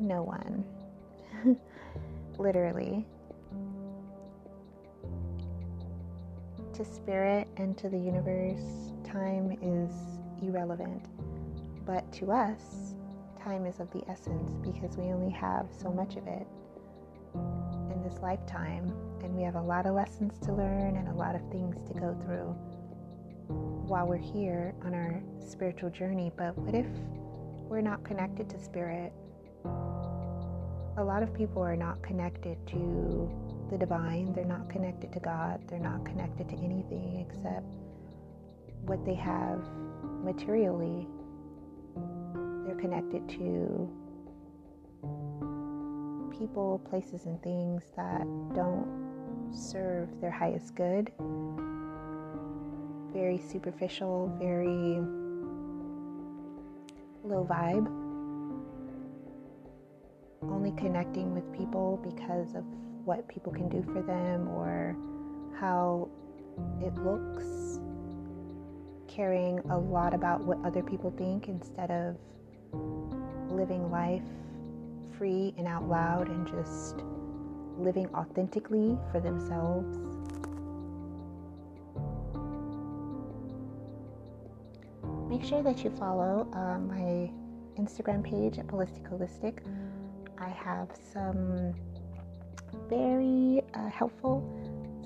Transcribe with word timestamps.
no 0.00 0.22
one. 0.22 0.64
Literally. 2.38 3.06
To 6.74 6.84
spirit 6.84 7.46
and 7.56 7.78
to 7.78 7.88
the 7.88 7.98
universe, 7.98 8.92
time 9.04 9.56
is 9.62 9.92
irrelevant. 10.42 11.06
But 11.86 12.10
to 12.14 12.32
us, 12.32 12.94
time 13.40 13.66
is 13.66 13.78
of 13.78 13.90
the 13.92 14.02
essence 14.08 14.56
because 14.62 14.96
we 14.96 15.04
only 15.12 15.30
have 15.30 15.66
so 15.70 15.90
much 15.90 16.16
of 16.16 16.26
it 16.26 16.46
in 17.34 18.02
this 18.02 18.18
lifetime. 18.22 18.92
And 19.22 19.34
we 19.34 19.42
have 19.42 19.54
a 19.54 19.62
lot 19.62 19.86
of 19.86 19.94
lessons 19.94 20.38
to 20.46 20.52
learn 20.52 20.96
and 20.96 21.08
a 21.08 21.14
lot 21.14 21.34
of 21.34 21.42
things 21.50 21.76
to 21.88 21.94
go 21.94 22.16
through 22.24 22.54
while 23.86 24.06
we're 24.06 24.16
here 24.16 24.74
on 24.84 24.94
our 24.94 25.22
spiritual 25.46 25.90
journey. 25.90 26.32
But 26.36 26.56
what 26.58 26.74
if 26.74 26.86
we're 27.68 27.80
not 27.80 28.02
connected 28.04 28.48
to 28.50 28.58
spirit? 28.58 29.12
A 30.96 31.02
lot 31.02 31.22
of 31.22 31.34
people 31.34 31.62
are 31.62 31.76
not 31.76 32.02
connected 32.02 32.56
to 32.68 33.30
the 33.70 33.78
divine, 33.78 34.32
they're 34.32 34.44
not 34.44 34.68
connected 34.68 35.12
to 35.12 35.20
God, 35.20 35.60
they're 35.68 35.78
not 35.78 36.04
connected 36.04 36.48
to 36.48 36.56
anything 36.56 37.26
except 37.28 37.66
what 38.82 39.04
they 39.04 39.14
have 39.14 39.60
materially. 40.22 41.08
They're 42.66 42.76
connected 42.76 43.28
to 43.30 43.90
people, 46.38 46.80
places, 46.88 47.26
and 47.26 47.42
things 47.42 47.82
that 47.96 48.24
don't 48.54 49.50
serve 49.52 50.08
their 50.20 50.30
highest 50.30 50.74
good 50.74 51.12
very 53.14 53.38
superficial, 53.38 54.36
very 54.40 54.98
low 57.22 57.46
vibe. 57.48 58.03
Only 60.50 60.72
connecting 60.72 61.34
with 61.34 61.50
people 61.52 62.00
because 62.02 62.54
of 62.54 62.64
what 63.04 63.28
people 63.28 63.52
can 63.52 63.68
do 63.68 63.82
for 63.82 64.02
them 64.02 64.48
or 64.48 64.96
how 65.58 66.08
it 66.80 66.94
looks. 66.96 67.80
Caring 69.08 69.58
a 69.70 69.78
lot 69.78 70.14
about 70.14 70.42
what 70.44 70.58
other 70.64 70.82
people 70.82 71.12
think 71.16 71.48
instead 71.48 71.90
of 71.90 72.16
living 73.50 73.90
life 73.90 74.22
free 75.16 75.54
and 75.56 75.68
out 75.68 75.88
loud 75.88 76.28
and 76.28 76.46
just 76.46 77.04
living 77.78 78.08
authentically 78.14 78.98
for 79.12 79.20
themselves. 79.20 80.14
make 85.34 85.44
sure 85.44 85.62
that 85.62 85.82
you 85.82 85.90
follow 85.90 86.48
uh, 86.52 86.78
my 86.78 87.28
Instagram 87.76 88.22
page 88.22 88.58
at 88.58 88.68
Ballistic 88.68 89.02
Holistic. 89.04 89.58
I 90.38 90.48
have 90.48 90.88
some 91.12 91.74
very 92.88 93.62
uh, 93.74 93.88
helpful 93.88 94.42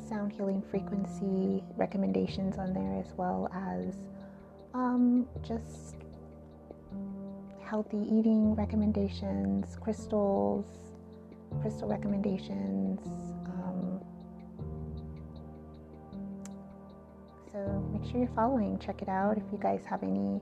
sound 0.08 0.32
healing 0.32 0.62
frequency 0.70 1.62
recommendations 1.76 2.56
on 2.56 2.72
there, 2.72 2.98
as 2.98 3.12
well 3.16 3.48
as 3.52 3.96
um, 4.74 5.26
just 5.42 5.96
healthy 7.62 7.98
eating 7.98 8.54
recommendations, 8.54 9.76
crystals, 9.80 10.64
crystal 11.60 11.88
recommendations, 11.88 13.00
So 17.58 17.82
make 17.92 18.08
sure 18.10 18.20
you're 18.20 18.34
following. 18.34 18.78
Check 18.78 19.02
it 19.02 19.08
out. 19.08 19.36
If 19.36 19.42
you 19.50 19.58
guys 19.58 19.80
have 19.86 20.02
any 20.02 20.40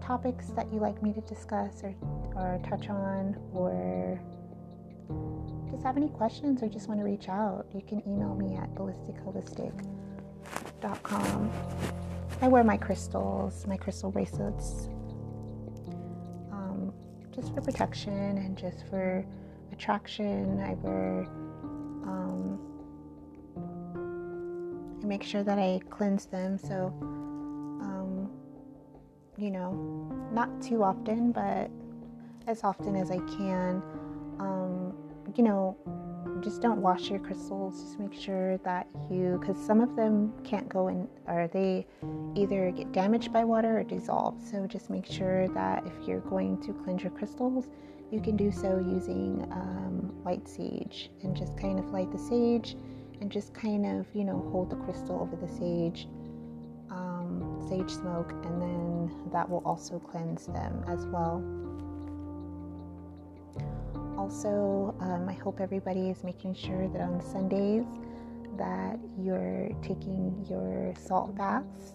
topics 0.00 0.46
that 0.56 0.72
you 0.72 0.80
like 0.80 1.02
me 1.02 1.12
to 1.12 1.20
discuss 1.20 1.84
or, 1.84 1.94
or 2.38 2.60
touch 2.68 2.88
on, 2.88 3.36
or 3.52 4.20
just 5.70 5.82
have 5.82 5.96
any 5.96 6.08
questions 6.08 6.62
or 6.62 6.68
just 6.68 6.88
want 6.88 7.00
to 7.00 7.04
reach 7.04 7.28
out, 7.28 7.66
you 7.74 7.82
can 7.82 8.00
email 8.08 8.34
me 8.34 8.56
at 8.56 8.74
ballisticholistic.com. 8.74 11.52
I 12.40 12.48
wear 12.48 12.64
my 12.64 12.76
crystals, 12.76 13.66
my 13.66 13.76
crystal 13.76 14.10
bracelets, 14.10 14.88
um, 16.52 16.92
just 17.34 17.54
for 17.54 17.60
protection 17.60 18.38
and 18.38 18.56
just 18.56 18.86
for 18.88 19.26
attraction. 19.72 20.60
I 20.60 20.74
wear 20.74 21.26
um, 22.04 22.58
make 25.02 25.22
sure 25.22 25.42
that 25.42 25.58
I 25.58 25.80
cleanse 25.90 26.24
them. 26.26 26.58
So, 26.58 26.94
um, 27.82 28.30
you 29.36 29.50
know, 29.50 29.72
not 30.32 30.62
too 30.62 30.82
often, 30.82 31.32
but 31.32 31.70
as 32.48 32.64
often 32.64 32.96
as 32.96 33.10
I 33.10 33.18
can. 33.18 33.82
Um, 34.40 34.94
you 35.36 35.44
know, 35.44 35.76
just 36.40 36.62
don't 36.62 36.80
wash 36.80 37.10
your 37.10 37.18
crystals. 37.18 37.82
Just 37.82 37.98
make 38.00 38.14
sure 38.14 38.56
that 38.58 38.88
you, 39.10 39.38
because 39.40 39.62
some 39.64 39.80
of 39.80 39.94
them 39.94 40.32
can't 40.44 40.68
go 40.68 40.88
in, 40.88 41.06
or 41.26 41.48
they 41.52 41.86
either 42.34 42.70
get 42.70 42.90
damaged 42.92 43.32
by 43.32 43.44
water 43.44 43.78
or 43.78 43.84
dissolve. 43.84 44.40
So 44.50 44.66
just 44.66 44.88
make 44.88 45.06
sure 45.06 45.48
that 45.48 45.86
if 45.86 46.08
you're 46.08 46.20
going 46.20 46.60
to 46.62 46.72
cleanse 46.72 47.02
your 47.02 47.12
crystals, 47.12 47.68
you 48.10 48.20
can 48.20 48.36
do 48.36 48.50
so 48.50 48.78
using 48.78 49.46
um, 49.52 50.10
white 50.22 50.48
sage 50.48 51.10
and 51.22 51.36
just 51.36 51.56
kind 51.58 51.78
of 51.78 51.90
light 51.90 52.10
the 52.10 52.18
sage 52.18 52.76
and 53.20 53.30
just 53.30 53.52
kind 53.52 53.84
of, 53.84 54.06
you 54.14 54.24
know, 54.24 54.48
hold 54.50 54.70
the 54.70 54.76
crystal 54.76 55.20
over 55.20 55.36
the 55.36 55.52
sage, 55.52 56.08
um, 56.90 57.66
sage 57.68 57.90
smoke, 57.90 58.32
and 58.44 58.62
then 58.62 59.30
that 59.32 59.48
will 59.48 59.62
also 59.66 59.98
cleanse 59.98 60.46
them 60.46 60.82
as 60.88 61.04
well. 61.06 61.42
Also, 64.18 64.96
um, 64.98 65.28
I 65.28 65.32
hope 65.34 65.60
everybody 65.60 66.10
is 66.10 66.24
making 66.24 66.52
sure 66.54 66.88
that 66.88 67.00
on 67.00 67.22
Sundays 67.22 67.84
that 68.56 68.98
you're 69.16 69.70
taking 69.80 70.44
your 70.50 70.92
salt 70.98 71.36
baths 71.36 71.92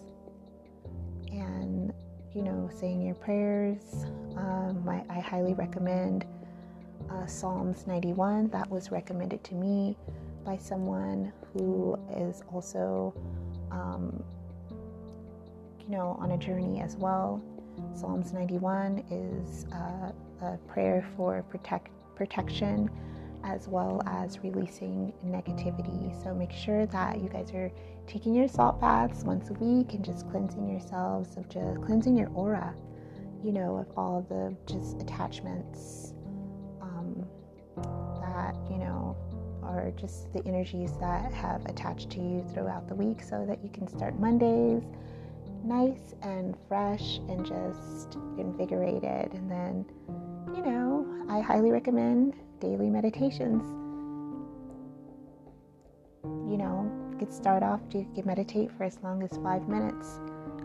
and 1.30 1.92
you 2.34 2.40
know 2.40 2.70
saying 2.74 3.02
your 3.02 3.14
prayers. 3.16 4.06
Um, 4.38 4.88
I, 4.88 5.04
I 5.10 5.20
highly 5.20 5.52
recommend 5.52 6.24
uh, 7.10 7.26
Psalms 7.26 7.86
91. 7.86 8.48
That 8.48 8.70
was 8.70 8.90
recommended 8.90 9.44
to 9.44 9.54
me 9.54 9.94
by 10.46 10.56
someone 10.56 11.30
who 11.52 11.98
is 12.16 12.42
also, 12.50 13.14
um, 13.70 14.22
you 15.78 15.90
know, 15.90 16.16
on 16.18 16.30
a 16.30 16.38
journey 16.38 16.80
as 16.80 16.96
well. 16.96 17.42
Psalms 17.94 18.32
91 18.32 19.04
is 19.10 19.66
uh, 19.72 20.12
a 20.46 20.56
prayer 20.68 21.06
for 21.16 21.42
protect, 21.50 21.88
protection 22.16 22.90
as 23.44 23.68
well 23.68 24.02
as 24.06 24.38
releasing 24.42 25.12
negativity. 25.26 26.22
So 26.22 26.34
make 26.34 26.50
sure 26.50 26.86
that 26.86 27.20
you 27.20 27.28
guys 27.28 27.50
are 27.52 27.70
taking 28.06 28.34
your 28.34 28.48
salt 28.48 28.80
baths 28.80 29.22
once 29.24 29.50
a 29.50 29.52
week 29.54 29.92
and 29.92 30.04
just 30.04 30.28
cleansing 30.30 30.68
yourselves 30.68 31.36
of 31.36 31.48
just 31.48 31.82
cleansing 31.82 32.16
your 32.16 32.28
aura, 32.30 32.74
you 33.44 33.52
know, 33.52 33.76
of 33.76 33.86
all 33.98 34.24
the 34.28 34.56
just 34.72 35.00
attachments 35.02 36.14
um, 36.80 37.26
that, 38.20 38.56
you 38.70 38.78
know, 38.78 39.16
or 39.62 39.92
just 39.96 40.32
the 40.32 40.42
energies 40.46 40.92
that 41.00 41.32
have 41.32 41.64
attached 41.66 42.10
to 42.10 42.20
you 42.20 42.44
throughout 42.52 42.88
the 42.88 42.94
week 42.94 43.22
so 43.22 43.44
that 43.46 43.62
you 43.62 43.70
can 43.70 43.86
start 43.86 44.18
Mondays 44.18 44.82
nice 45.64 46.14
and 46.22 46.54
fresh 46.68 47.18
and 47.28 47.44
just 47.44 48.16
invigorated. 48.38 49.32
And 49.32 49.50
then, 49.50 49.84
you 50.54 50.62
know, 50.62 51.06
I 51.28 51.40
highly 51.40 51.70
recommend 51.70 52.34
daily 52.60 52.90
meditations. 52.90 53.62
You 56.24 56.56
know, 56.56 56.90
you 57.10 57.18
could 57.18 57.32
start 57.32 57.62
off, 57.62 57.80
you 57.92 58.06
can 58.14 58.26
meditate 58.26 58.70
for 58.76 58.84
as 58.84 58.98
long 59.02 59.22
as 59.22 59.38
five 59.38 59.68
minutes. 59.68 60.20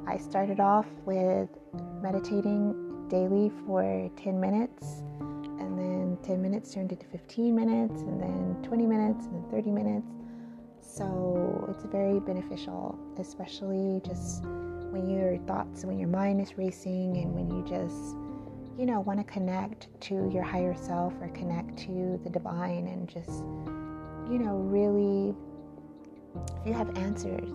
I 0.08 0.18
started 0.18 0.60
off 0.60 0.88
with 1.06 1.50
meditating 2.02 3.08
daily 3.10 3.52
for 3.66 4.10
10 4.18 4.40
minutes 4.40 5.04
and 5.60 5.78
then 5.78 6.18
10 6.24 6.42
minutes 6.42 6.74
turned 6.74 6.92
into 6.92 7.06
15 7.08 7.56
minutes, 7.56 8.02
and 8.02 8.22
then 8.22 8.58
20 8.64 8.86
minutes, 8.86 9.26
and 9.26 9.36
then 9.36 9.52
30 9.52 9.72
minutes. 9.72 10.08
So 10.82 11.68
it's 11.70 11.84
very 11.86 12.20
beneficial, 12.20 12.98
especially 13.20 14.02
just 14.06 14.44
when 14.92 15.10
your 15.10 15.38
thoughts, 15.46 15.86
when 15.86 16.00
your 16.00 16.08
mind 16.08 16.42
is 16.42 16.58
racing, 16.58 17.18
and 17.18 17.36
when 17.36 17.50
you 17.50 17.64
just, 17.68 18.16
you 18.80 18.86
know, 18.86 19.02
want 19.02 19.20
to 19.20 19.26
connect 19.26 19.88
to 20.00 20.32
your 20.34 20.42
higher 20.42 20.74
self 20.74 21.14
or 21.20 21.28
connect 21.30 21.78
to 21.78 22.18
the 22.24 22.30
divine 22.30 22.88
and 22.88 23.10
just, 23.10 23.44
you 24.32 24.40
know, 24.40 24.56
really, 24.56 25.36
if 26.62 26.66
you 26.66 26.72
have 26.72 26.98
answers 26.98 27.52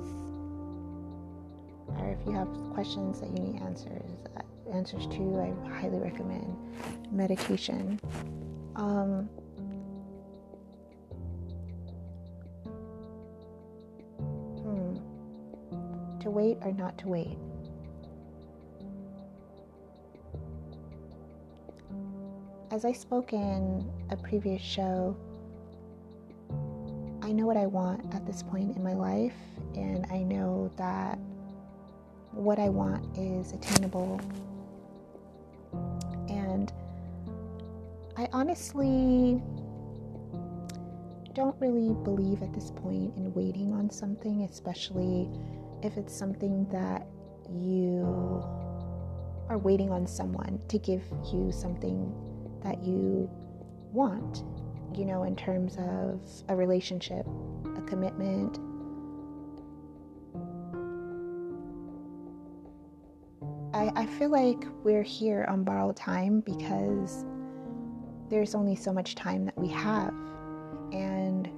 or 1.99 2.11
if 2.11 2.19
you 2.27 2.33
have 2.33 2.49
questions 2.75 3.21
that 3.21 3.31
you 3.31 3.43
need 3.43 3.63
answers, 3.63 4.03
uh, 4.37 4.43
answers 4.71 5.07
to, 5.07 5.41
I 5.41 5.79
highly 5.81 5.99
recommend 5.99 6.59
meditation. 7.11 7.99
Um, 8.77 9.27
hmm. 14.61 14.97
To 16.21 16.31
wait 16.31 16.59
or 16.61 16.73
not 16.73 16.99
to 16.99 17.09
wait? 17.09 17.39
As 22.75 22.85
I 22.85 22.91
spoke 22.91 23.33
in 23.33 23.89
a 24.11 24.17
previous 24.17 24.61
show, 24.61 25.17
I 27.23 27.31
know 27.31 27.47
what 27.47 27.57
I 27.57 27.67
want 27.67 28.13
at 28.13 28.27
this 28.27 28.43
point 28.43 28.77
in 28.77 28.83
my 28.83 28.95
life, 28.95 29.37
and 29.77 30.05
I 30.11 30.25
know 30.25 30.73
that 30.77 31.17
what 32.33 32.59
I 32.59 32.69
want 32.69 33.17
is 33.17 33.53
attainable. 33.53 34.21
And 36.29 36.73
I 38.17 38.29
honestly 38.33 39.41
don't 41.33 41.55
really 41.61 41.95
believe 42.03 42.43
at 42.43 42.53
this 42.53 42.73
point 42.73 43.17
in 43.17 43.33
waiting 43.35 43.73
on 43.73 43.89
something, 43.89 44.43
especially 44.43 45.31
if 45.85 45.97
it's 45.97 46.13
something 46.13 46.67
that 46.73 47.07
you 47.53 48.03
are 49.49 49.59
waiting 49.59 49.91
on 49.91 50.09
someone 50.09 50.59
to 50.67 50.79
give 50.79 51.05
you 51.33 51.53
something 51.53 52.13
that 52.65 52.83
you 52.83 53.31
want 53.93 54.43
you 54.99 55.05
know, 55.05 55.25
in 55.25 55.35
terms 55.37 55.77
of 55.79 56.21
a 56.49 56.57
relationship, 56.57 57.27
a 57.77 57.83
commitment. 57.83 58.59
I, 63.73 63.91
I 63.97 64.07
feel 64.07 64.31
like 64.31 64.65
we're 64.85 65.03
here 65.03 65.47
on 65.49 65.65
borrowed 65.65 65.97
time 65.97 66.41
because 66.41 67.25
there's 68.31 68.55
only 68.55 68.77
so 68.77 68.93
much 68.93 69.15
time 69.17 69.45
that 69.47 69.59
we 69.59 69.69
have. 69.69 70.15
And 70.93 71.51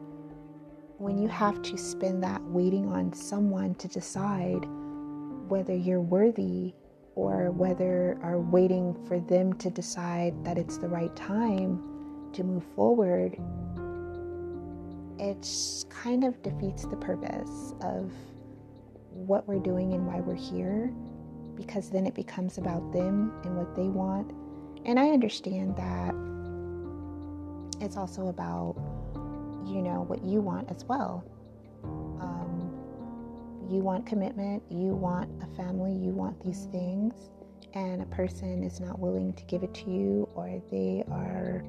when 0.98 1.18
you 1.18 1.28
have 1.28 1.60
to 1.62 1.76
spend 1.76 2.22
that 2.22 2.42
waiting 2.44 2.86
on 2.86 3.12
someone 3.12 3.74
to 3.76 3.88
decide 3.88 4.64
whether 5.48 5.74
you're 5.74 6.00
worthy 6.00 6.74
or 7.16 7.50
whether 7.50 8.18
are 8.22 8.38
waiting 8.38 8.94
for 9.08 9.18
them 9.18 9.52
to 9.54 9.70
decide 9.70 10.32
that 10.44 10.58
it's 10.58 10.76
the 10.76 10.86
right 10.86 11.16
time 11.16 11.82
to 12.34 12.44
move 12.44 12.62
forward, 12.76 13.36
it 15.18 15.48
kind 15.88 16.24
of 16.24 16.40
defeats 16.42 16.84
the 16.84 16.96
purpose 16.96 17.74
of 17.80 18.12
what 19.10 19.48
we're 19.48 19.58
doing 19.58 19.94
and 19.94 20.06
why 20.06 20.20
we're 20.20 20.34
here 20.34 20.92
because 21.56 21.88
then 21.88 22.06
it 22.06 22.14
becomes 22.14 22.58
about 22.58 22.92
them 22.92 23.32
and 23.44 23.56
what 23.56 23.74
they 23.74 23.88
want. 23.88 24.30
And 24.84 25.00
I 25.00 25.08
understand 25.08 25.74
that 25.76 26.14
it's 27.82 27.96
also 27.96 28.28
about, 28.28 28.76
you 29.64 29.80
know, 29.80 30.04
what 30.06 30.22
you 30.22 30.42
want 30.42 30.70
as 30.70 30.84
well. 30.84 31.24
You 33.68 33.80
want 33.80 34.06
commitment, 34.06 34.62
you 34.70 34.94
want 34.94 35.30
a 35.42 35.56
family, 35.56 35.92
you 35.92 36.10
want 36.10 36.40
these 36.44 36.66
things, 36.70 37.14
and 37.74 38.00
a 38.00 38.06
person 38.06 38.62
is 38.62 38.80
not 38.80 38.98
willing 38.98 39.32
to 39.34 39.44
give 39.44 39.62
it 39.62 39.74
to 39.74 39.90
you, 39.90 40.28
or 40.34 40.62
they 40.70 41.04
are 41.10 41.64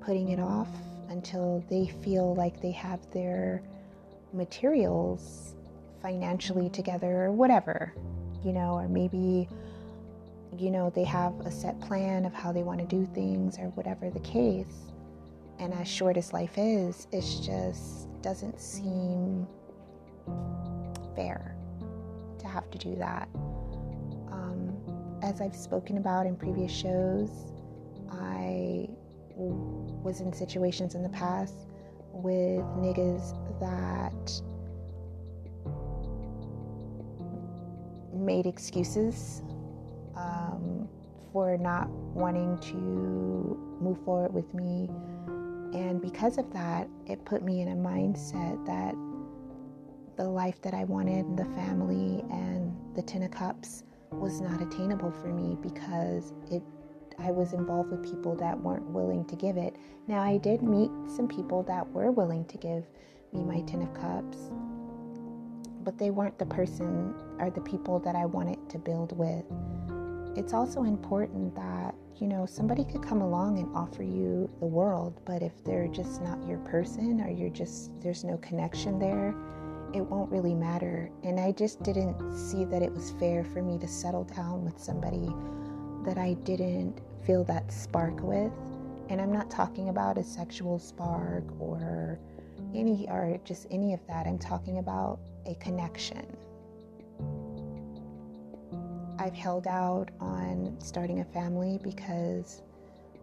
putting 0.00 0.28
it 0.28 0.40
off 0.40 0.68
until 1.08 1.64
they 1.70 1.86
feel 2.02 2.34
like 2.34 2.60
they 2.60 2.70
have 2.72 3.00
their 3.12 3.62
materials 4.32 5.54
financially 6.02 6.68
together 6.68 7.24
or 7.24 7.32
whatever, 7.32 7.94
you 8.44 8.52
know, 8.52 8.74
or 8.74 8.88
maybe, 8.88 9.48
you 10.58 10.70
know, 10.70 10.90
they 10.90 11.04
have 11.04 11.32
a 11.40 11.50
set 11.50 11.80
plan 11.80 12.24
of 12.24 12.34
how 12.34 12.52
they 12.52 12.62
want 12.62 12.80
to 12.80 12.86
do 12.86 13.06
things 13.14 13.58
or 13.58 13.68
whatever 13.70 14.10
the 14.10 14.20
case. 14.20 14.92
And 15.58 15.72
as 15.74 15.88
short 15.88 16.16
as 16.16 16.32
life 16.32 16.54
is, 16.56 17.06
it 17.12 17.22
just 17.42 18.08
doesn't 18.20 18.60
seem 18.60 19.46
fair 21.14 21.56
to 22.38 22.46
have 22.46 22.70
to 22.70 22.78
do 22.78 22.94
that. 22.96 23.28
Um, 24.30 24.76
as 25.22 25.40
I've 25.40 25.56
spoken 25.56 25.98
about 25.98 26.26
in 26.26 26.36
previous 26.36 26.72
shows, 26.72 27.30
I 28.10 28.88
was 29.36 30.20
in 30.20 30.32
situations 30.32 30.94
in 30.94 31.02
the 31.02 31.08
past 31.08 31.54
with 32.12 32.60
niggas 32.78 33.34
that 33.60 34.42
made 38.14 38.46
excuses 38.46 39.42
um, 40.16 40.88
for 41.32 41.56
not 41.56 41.88
wanting 41.88 42.58
to 42.58 42.76
move 43.80 44.02
forward 44.04 44.32
with 44.32 44.52
me. 44.54 44.90
And 45.74 46.02
because 46.02 46.36
of 46.36 46.52
that, 46.52 46.88
it 47.06 47.24
put 47.24 47.42
me 47.42 47.62
in 47.62 47.68
a 47.68 47.74
mindset 47.74 48.64
that 48.66 48.94
the 50.16 50.24
life 50.24 50.60
that 50.62 50.74
I 50.74 50.84
wanted, 50.84 51.36
the 51.36 51.44
family, 51.56 52.24
and 52.30 52.74
the 52.94 53.02
Ten 53.02 53.22
of 53.22 53.30
Cups 53.30 53.84
was 54.10 54.40
not 54.40 54.60
attainable 54.60 55.10
for 55.10 55.28
me 55.28 55.56
because 55.62 56.32
it 56.50 56.62
I 57.18 57.30
was 57.30 57.52
involved 57.52 57.90
with 57.90 58.02
people 58.02 58.34
that 58.36 58.58
weren't 58.58 58.86
willing 58.86 59.24
to 59.26 59.36
give 59.36 59.56
it. 59.56 59.76
Now, 60.08 60.22
I 60.22 60.38
did 60.38 60.62
meet 60.62 60.90
some 61.14 61.28
people 61.28 61.62
that 61.64 61.88
were 61.90 62.10
willing 62.10 62.44
to 62.46 62.56
give 62.56 62.84
me 63.32 63.44
my 63.44 63.60
Ten 63.62 63.82
of 63.82 63.92
Cups, 63.94 64.50
but 65.84 65.98
they 65.98 66.10
weren't 66.10 66.38
the 66.38 66.46
person 66.46 67.14
or 67.38 67.50
the 67.50 67.60
people 67.60 67.98
that 68.00 68.14
I 68.16 68.24
wanted 68.24 68.68
to 68.70 68.78
build 68.78 69.16
with. 69.16 69.44
It's 70.36 70.54
also 70.54 70.84
important 70.84 71.54
that, 71.54 71.94
you 72.16 72.26
know, 72.26 72.46
somebody 72.46 72.84
could 72.84 73.02
come 73.02 73.20
along 73.20 73.58
and 73.58 73.68
offer 73.76 74.02
you 74.02 74.50
the 74.60 74.66
world, 74.66 75.20
but 75.24 75.42
if 75.42 75.62
they're 75.64 75.88
just 75.88 76.22
not 76.22 76.44
your 76.46 76.58
person 76.58 77.20
or 77.20 77.30
you're 77.30 77.50
just, 77.50 77.90
there's 78.00 78.24
no 78.24 78.38
connection 78.38 78.98
there, 78.98 79.34
it 79.94 80.00
won't 80.00 80.30
really 80.30 80.54
matter. 80.54 81.10
And 81.22 81.38
I 81.38 81.52
just 81.52 81.82
didn't 81.82 82.36
see 82.36 82.64
that 82.64 82.82
it 82.82 82.92
was 82.92 83.10
fair 83.12 83.44
for 83.44 83.62
me 83.62 83.78
to 83.78 83.88
settle 83.88 84.24
down 84.24 84.64
with 84.64 84.78
somebody 84.78 85.28
that 86.04 86.18
I 86.18 86.34
didn't 86.44 87.00
feel 87.24 87.44
that 87.44 87.72
spark 87.72 88.20
with. 88.22 88.52
And 89.08 89.20
I'm 89.20 89.32
not 89.32 89.50
talking 89.50 89.88
about 89.88 90.18
a 90.18 90.24
sexual 90.24 90.78
spark 90.78 91.44
or 91.60 92.18
any 92.74 93.06
or 93.08 93.38
just 93.44 93.66
any 93.70 93.92
of 93.92 94.00
that. 94.06 94.26
I'm 94.26 94.38
talking 94.38 94.78
about 94.78 95.20
a 95.46 95.54
connection. 95.56 96.36
I've 99.18 99.34
held 99.34 99.66
out 99.66 100.10
on 100.20 100.76
starting 100.80 101.20
a 101.20 101.24
family 101.24 101.78
because 101.82 102.62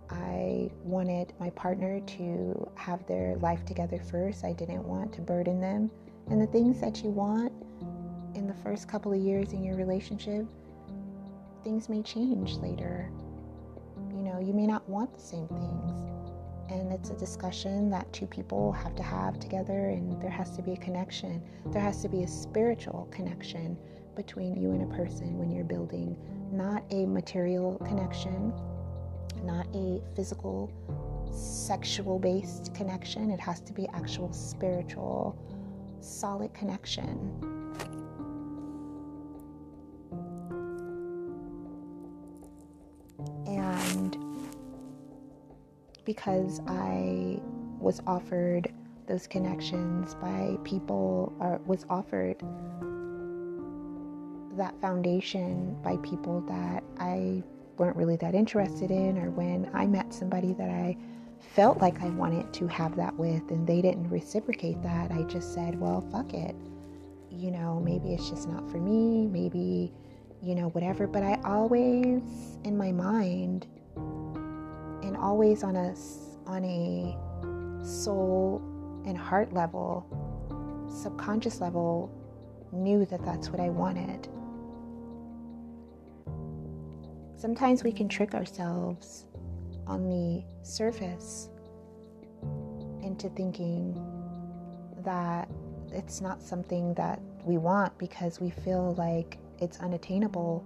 I 0.09 0.69
wanted 0.83 1.33
my 1.39 1.49
partner 1.51 1.99
to 1.99 2.71
have 2.75 3.05
their 3.05 3.35
life 3.37 3.65
together 3.65 3.99
first. 3.99 4.43
I 4.43 4.53
didn't 4.53 4.83
want 4.83 5.13
to 5.13 5.21
burden 5.21 5.59
them. 5.59 5.91
And 6.29 6.41
the 6.41 6.47
things 6.47 6.79
that 6.81 7.03
you 7.03 7.09
want 7.09 7.51
in 8.35 8.47
the 8.47 8.53
first 8.53 8.87
couple 8.87 9.11
of 9.11 9.19
years 9.19 9.53
in 9.53 9.63
your 9.63 9.75
relationship 9.75 10.45
things 11.63 11.89
may 11.89 12.01
change 12.01 12.53
later. 12.55 13.11
You 14.11 14.23
know, 14.23 14.39
you 14.39 14.53
may 14.53 14.65
not 14.65 14.87
want 14.87 15.13
the 15.13 15.19
same 15.19 15.47
things. 15.47 16.09
And 16.69 16.91
it's 16.93 17.09
a 17.09 17.17
discussion 17.17 17.89
that 17.89 18.11
two 18.13 18.27
people 18.27 18.71
have 18.71 18.95
to 18.95 19.03
have 19.03 19.39
together, 19.39 19.89
and 19.89 20.21
there 20.21 20.29
has 20.29 20.51
to 20.51 20.61
be 20.61 20.73
a 20.73 20.77
connection. 20.77 21.41
There 21.67 21.81
has 21.81 22.01
to 22.03 22.09
be 22.09 22.23
a 22.23 22.27
spiritual 22.27 23.07
connection 23.11 23.77
between 24.15 24.55
you 24.55 24.71
and 24.71 24.83
a 24.83 24.95
person 24.95 25.37
when 25.37 25.51
you're 25.51 25.63
building, 25.63 26.15
not 26.51 26.83
a 26.91 27.05
material 27.05 27.77
connection, 27.85 28.53
not 29.43 29.65
a 29.73 30.01
physical, 30.15 30.71
sexual 31.31 32.19
based 32.19 32.73
connection. 32.75 33.31
It 33.31 33.39
has 33.39 33.61
to 33.61 33.73
be 33.73 33.87
actual 33.93 34.31
spiritual, 34.31 35.37
solid 36.01 36.53
connection. 36.53 37.17
And 43.47 44.17
because 46.05 46.61
I 46.67 47.39
was 47.79 48.01
offered 48.07 48.71
those 49.07 49.27
connections 49.27 50.15
by 50.15 50.57
people, 50.63 51.33
or 51.39 51.59
was 51.65 51.85
offered 51.89 52.37
that 54.57 54.79
foundation 54.81 55.75
by 55.81 55.97
people 55.97 56.41
that 56.41 56.83
I 56.99 57.43
weren't 57.77 57.95
really 57.95 58.17
that 58.17 58.35
interested 58.35 58.91
in, 58.91 59.17
or 59.17 59.31
when 59.31 59.69
I 59.73 59.87
met 59.87 60.13
somebody 60.13 60.53
that 60.53 60.69
I 60.69 60.97
felt 61.39 61.79
like 61.79 62.01
I 62.01 62.09
wanted 62.09 62.53
to 62.53 62.67
have 62.67 62.95
that 62.97 63.15
with 63.15 63.49
and 63.51 63.65
they 63.65 63.81
didn't 63.81 64.09
reciprocate 64.09 64.81
that, 64.83 65.11
I 65.11 65.23
just 65.23 65.53
said, 65.53 65.79
well, 65.79 66.01
fuck 66.11 66.33
it. 66.33 66.55
You 67.29 67.51
know, 67.51 67.79
maybe 67.79 68.13
it's 68.13 68.29
just 68.29 68.47
not 68.47 68.69
for 68.69 68.77
me, 68.77 69.27
maybe, 69.27 69.93
you 70.41 70.55
know, 70.55 70.69
whatever. 70.69 71.07
But 71.07 71.23
I 71.23 71.39
always, 71.43 72.21
in 72.63 72.77
my 72.77 72.91
mind, 72.91 73.67
and 73.95 75.15
always 75.17 75.63
on 75.63 75.75
a 75.75 75.95
on 76.47 76.65
a 76.65 77.85
soul 77.85 78.61
and 79.05 79.17
heart 79.17 79.53
level, 79.53 80.05
subconscious 80.89 81.61
level, 81.61 82.11
knew 82.71 83.05
that 83.05 83.23
that's 83.23 83.49
what 83.49 83.59
I 83.59 83.69
wanted. 83.69 84.27
Sometimes 87.37 87.83
we 87.83 87.91
can 87.91 88.09
trick 88.09 88.33
ourselves 88.33 89.25
on 89.89 90.07
the 90.07 90.43
surface 90.63 91.49
into 93.01 93.27
thinking 93.29 93.99
that 95.03 95.49
it's 95.91 96.21
not 96.21 96.41
something 96.41 96.93
that 96.93 97.19
we 97.43 97.57
want 97.57 97.97
because 97.97 98.39
we 98.39 98.51
feel 98.51 98.93
like 98.95 99.39
it's 99.57 99.79
unattainable 99.79 100.63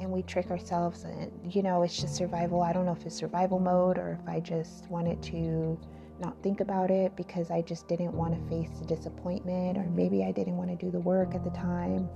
and 0.00 0.10
we 0.10 0.22
trick 0.22 0.50
ourselves 0.50 1.04
and 1.04 1.30
you 1.54 1.62
know 1.62 1.82
it's 1.82 1.96
just 1.98 2.16
survival. 2.16 2.60
I 2.62 2.72
don't 2.72 2.84
know 2.84 2.92
if 2.92 3.06
it's 3.06 3.14
survival 3.14 3.60
mode 3.60 3.96
or 3.96 4.18
if 4.20 4.28
i 4.28 4.40
just 4.40 4.90
wanted 4.90 5.22
to 5.22 5.78
not 6.20 6.40
think 6.42 6.60
about 6.60 6.90
it 6.90 7.14
because 7.16 7.50
i 7.50 7.60
just 7.62 7.88
didn't 7.88 8.12
want 8.12 8.34
to 8.34 8.48
face 8.48 8.70
the 8.78 8.86
disappointment 8.86 9.78
or 9.78 9.84
maybe 9.90 10.24
i 10.24 10.30
didn't 10.30 10.56
want 10.56 10.70
to 10.70 10.76
do 10.76 10.90
the 10.90 11.00
work 11.00 11.34
at 11.34 11.42
the 11.42 11.50
time 11.50 12.08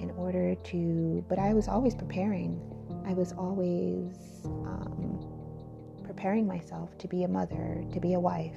in 0.00 0.10
order 0.12 0.54
to 0.56 1.24
but 1.28 1.38
i 1.38 1.54
was 1.54 1.68
always 1.68 1.94
preparing 1.94 2.60
i 3.06 3.12
was 3.12 3.32
always 3.32 4.14
um, 4.44 5.02
preparing 6.04 6.46
myself 6.46 6.96
to 6.98 7.08
be 7.08 7.24
a 7.24 7.28
mother 7.28 7.84
to 7.92 8.00
be 8.00 8.14
a 8.14 8.20
wife. 8.20 8.54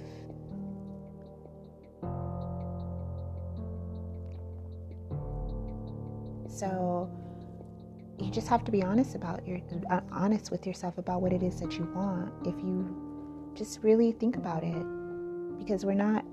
So 6.48 7.10
you 8.20 8.32
just 8.32 8.48
have 8.48 8.64
to 8.66 8.72
be 8.72 8.84
honest 8.84 9.16
about 9.16 9.46
your 9.48 9.60
uh, 9.90 10.02
honest 10.12 10.52
with 10.52 10.66
yourself 10.66 10.98
about 10.98 11.22
what 11.22 11.34
it 11.34 11.44
is 11.44 11.60
that 11.60 11.74
you 11.78 11.90
want 11.96 12.32
if 12.48 12.56
you 12.64 13.52
just 13.56 13.80
really 13.84 14.12
think 14.12 14.38
about 14.38 14.64
it 14.64 14.86
because 15.58 15.86
we're 15.86 15.94
not 15.94 16.24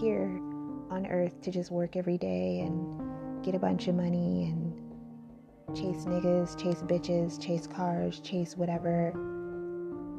here 0.00 0.40
on 0.90 1.06
earth 1.10 1.40
to 1.42 1.50
just 1.50 1.70
work 1.70 1.96
every 1.96 2.18
day 2.18 2.60
and 2.60 3.44
get 3.44 3.54
a 3.54 3.58
bunch 3.58 3.88
of 3.88 3.94
money 3.94 4.46
and 4.50 4.65
chase 5.76 6.06
niggas, 6.06 6.56
chase 6.60 6.82
bitches, 6.82 7.40
chase 7.40 7.66
cars, 7.66 8.20
chase 8.20 8.56
whatever. 8.56 9.12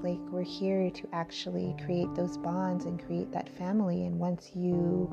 Like, 0.04 0.20
we're 0.30 0.44
here 0.44 0.92
to 0.92 1.10
actually 1.12 1.76
create 1.84 2.14
those 2.14 2.38
bonds 2.38 2.86
and 2.86 3.04
create 3.04 3.32
that 3.32 3.50
family. 3.50 4.06
And 4.06 4.20
once 4.20 4.52
you 4.54 5.12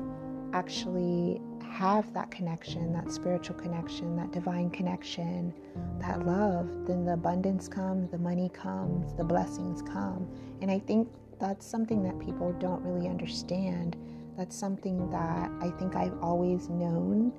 actually 0.53 1.41
have 1.67 2.13
that 2.13 2.29
connection, 2.29 2.93
that 2.93 3.11
spiritual 3.11 3.55
connection, 3.55 4.15
that 4.17 4.31
divine 4.31 4.69
connection, 4.69 5.51
that 5.99 6.25
love, 6.27 6.69
then 6.85 7.05
the 7.05 7.13
abundance 7.13 7.67
comes, 7.67 8.11
the 8.11 8.17
money 8.19 8.49
comes, 8.49 9.13
the 9.13 9.23
blessings 9.23 9.81
come. 9.81 10.29
And 10.61 10.69
I 10.69 10.77
think 10.77 11.09
that's 11.39 11.65
something 11.65 12.03
that 12.03 12.19
people 12.19 12.53
don't 12.59 12.83
really 12.83 13.09
understand. 13.09 13.97
That's 14.37 14.55
something 14.55 15.09
that 15.09 15.49
I 15.59 15.71
think 15.79 15.95
I've 15.95 16.17
always 16.21 16.69
known. 16.69 17.33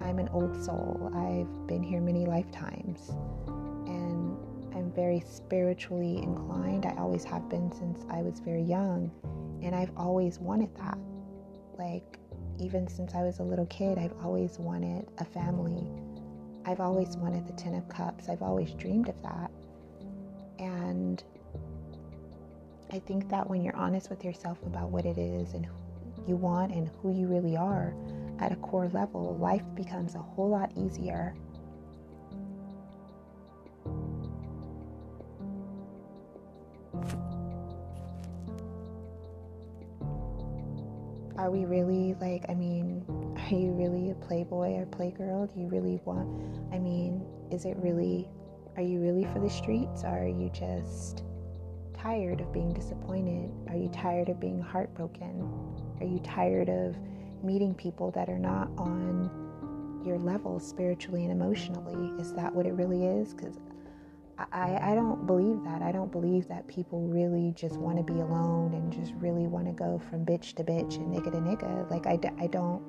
I'm 0.00 0.18
an 0.18 0.28
old 0.32 0.62
soul. 0.64 1.10
I've 1.14 1.66
been 1.66 1.82
here 1.82 2.00
many 2.00 2.26
lifetimes. 2.26 3.10
And 3.86 4.36
I'm 4.74 4.90
very 4.92 5.20
spiritually 5.20 6.18
inclined. 6.18 6.86
I 6.86 6.94
always 6.98 7.24
have 7.24 7.48
been 7.48 7.70
since 7.72 8.04
I 8.10 8.22
was 8.22 8.40
very 8.40 8.62
young. 8.62 9.10
And 9.62 9.74
I've 9.74 9.92
always 9.96 10.38
wanted 10.38 10.74
that. 10.76 10.98
Like, 11.78 12.18
even 12.58 12.88
since 12.88 13.14
I 13.14 13.22
was 13.22 13.38
a 13.38 13.42
little 13.42 13.66
kid, 13.66 13.98
I've 13.98 14.14
always 14.24 14.58
wanted 14.58 15.06
a 15.18 15.24
family. 15.24 15.86
I've 16.64 16.80
always 16.80 17.16
wanted 17.16 17.46
the 17.46 17.52
Ten 17.54 17.74
of 17.74 17.88
Cups. 17.88 18.28
I've 18.28 18.42
always 18.42 18.72
dreamed 18.72 19.08
of 19.08 19.20
that. 19.22 19.50
And 20.58 21.22
I 22.92 22.98
think 22.98 23.28
that 23.30 23.48
when 23.48 23.62
you're 23.62 23.76
honest 23.76 24.10
with 24.10 24.24
yourself 24.24 24.58
about 24.66 24.90
what 24.90 25.06
it 25.06 25.16
is 25.16 25.54
and 25.54 25.66
you 26.26 26.36
want 26.36 26.72
and 26.72 26.90
who 27.00 27.12
you 27.12 27.26
really 27.26 27.56
are 27.56 27.94
at 28.40 28.52
a 28.52 28.56
core 28.56 28.88
level, 28.88 29.36
life 29.38 29.62
becomes 29.74 30.14
a 30.14 30.18
whole 30.18 30.48
lot 30.48 30.72
easier. 30.76 31.34
Are 41.36 41.50
we 41.50 41.64
really 41.64 42.14
like, 42.20 42.44
I 42.48 42.54
mean, 42.54 43.04
are 43.50 43.54
you 43.54 43.72
really 43.72 44.10
a 44.10 44.14
playboy 44.14 44.74
or 44.74 44.86
playgirl? 44.86 45.52
Do 45.52 45.60
you 45.60 45.68
really 45.68 46.00
want, 46.04 46.28
I 46.72 46.78
mean, 46.78 47.24
is 47.50 47.64
it 47.64 47.76
really, 47.78 48.28
are 48.76 48.82
you 48.82 49.00
really 49.00 49.24
for 49.32 49.38
the 49.38 49.50
streets? 49.50 50.04
Or 50.04 50.18
are 50.18 50.28
you 50.28 50.50
just 50.50 51.24
tired 51.94 52.40
of 52.40 52.52
being 52.52 52.72
disappointed? 52.72 53.50
Are 53.68 53.76
you 53.76 53.88
tired 53.88 54.28
of 54.28 54.40
being 54.40 54.60
heartbroken? 54.60 55.48
Are 56.00 56.06
you 56.06 56.18
tired 56.20 56.68
of 56.68 56.96
meeting 57.42 57.74
people 57.74 58.10
that 58.12 58.28
are 58.28 58.38
not 58.38 58.68
on 58.78 59.30
your 60.04 60.18
level 60.18 60.58
spiritually 60.58 61.24
and 61.24 61.32
emotionally? 61.32 62.12
Is 62.20 62.32
that 62.34 62.54
what 62.54 62.66
it 62.66 62.72
really 62.72 63.06
is? 63.06 63.34
Because 63.34 63.58
I, 64.52 64.78
I 64.82 64.94
don't 64.94 65.26
believe 65.26 65.62
that. 65.64 65.82
I 65.82 65.92
don't 65.92 66.10
believe 66.10 66.48
that 66.48 66.66
people 66.66 67.02
really 67.02 67.52
just 67.54 67.76
want 67.76 67.98
to 67.98 68.02
be 68.02 68.20
alone 68.20 68.72
and 68.74 68.92
just 68.92 69.12
really 69.16 69.46
want 69.46 69.66
to 69.66 69.72
go 69.72 70.00
from 70.08 70.24
bitch 70.24 70.54
to 70.54 70.64
bitch 70.64 70.96
and 70.96 71.14
nigga 71.14 71.30
to 71.32 71.38
nigga. 71.38 71.90
Like, 71.90 72.06
I, 72.06 72.18
I 72.38 72.46
don't 72.46 72.82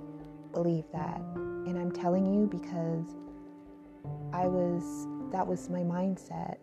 believe 0.53 0.85
that. 0.93 1.19
And 1.35 1.77
I'm 1.77 1.91
telling 1.91 2.25
you 2.25 2.47
because 2.47 3.17
I 4.33 4.47
was, 4.47 5.07
that 5.31 5.45
was 5.45 5.69
my 5.69 5.81
mindset. 5.81 6.55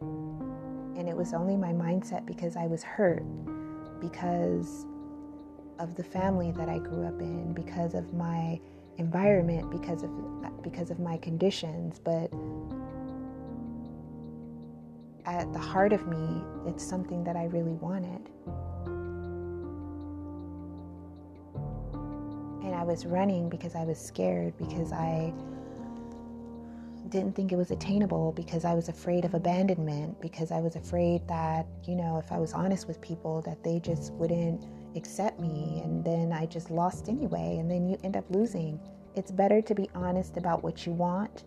And 0.00 1.08
it 1.08 1.16
was 1.16 1.34
only 1.34 1.56
my 1.56 1.72
mindset 1.72 2.24
because 2.26 2.56
I 2.56 2.66
was 2.66 2.82
hurt, 2.82 3.22
because 4.00 4.86
of 5.80 5.96
the 5.96 6.04
family 6.04 6.52
that 6.52 6.68
I 6.68 6.78
grew 6.78 7.04
up 7.06 7.20
in, 7.20 7.52
because 7.54 7.94
of 7.94 8.12
my 8.12 8.60
environment, 8.98 9.70
because 9.70 10.02
of 10.02 10.10
because 10.62 10.90
of 10.90 11.00
my 11.00 11.16
conditions, 11.16 11.98
but 11.98 12.30
at 15.24 15.50
the 15.52 15.58
heart 15.58 15.92
of 15.92 16.06
me, 16.06 16.42
it's 16.66 16.84
something 16.84 17.24
that 17.24 17.34
I 17.34 17.44
really 17.44 17.72
wanted. 17.72 18.20
And 22.62 22.74
I 22.74 22.84
was 22.84 23.06
running 23.06 23.48
because 23.48 23.74
I 23.74 23.84
was 23.84 23.98
scared, 23.98 24.52
because 24.58 24.92
I 24.92 25.32
didn't 27.10 27.34
think 27.34 27.52
it 27.52 27.56
was 27.56 27.70
attainable, 27.70 28.32
because 28.32 28.64
I 28.64 28.74
was 28.74 28.88
afraid 28.88 29.24
of 29.24 29.34
abandonment, 29.34 30.20
because 30.20 30.52
I 30.52 30.60
was 30.60 30.76
afraid 30.76 31.26
that, 31.28 31.66
you 31.84 31.96
know, 31.96 32.18
if 32.18 32.30
I 32.32 32.38
was 32.38 32.52
honest 32.52 32.86
with 32.86 33.00
people, 33.00 33.42
that 33.42 33.62
they 33.62 33.80
just 33.80 34.12
wouldn't 34.14 34.64
accept 34.96 35.40
me. 35.40 35.80
And 35.84 36.04
then 36.04 36.32
I 36.32 36.46
just 36.46 36.70
lost 36.70 37.08
anyway. 37.08 37.58
And 37.58 37.70
then 37.70 37.86
you 37.88 37.98
end 38.04 38.16
up 38.16 38.24
losing. 38.30 38.80
It's 39.14 39.30
better 39.30 39.60
to 39.60 39.74
be 39.74 39.90
honest 39.94 40.36
about 40.36 40.62
what 40.62 40.86
you 40.86 40.92
want 40.92 41.44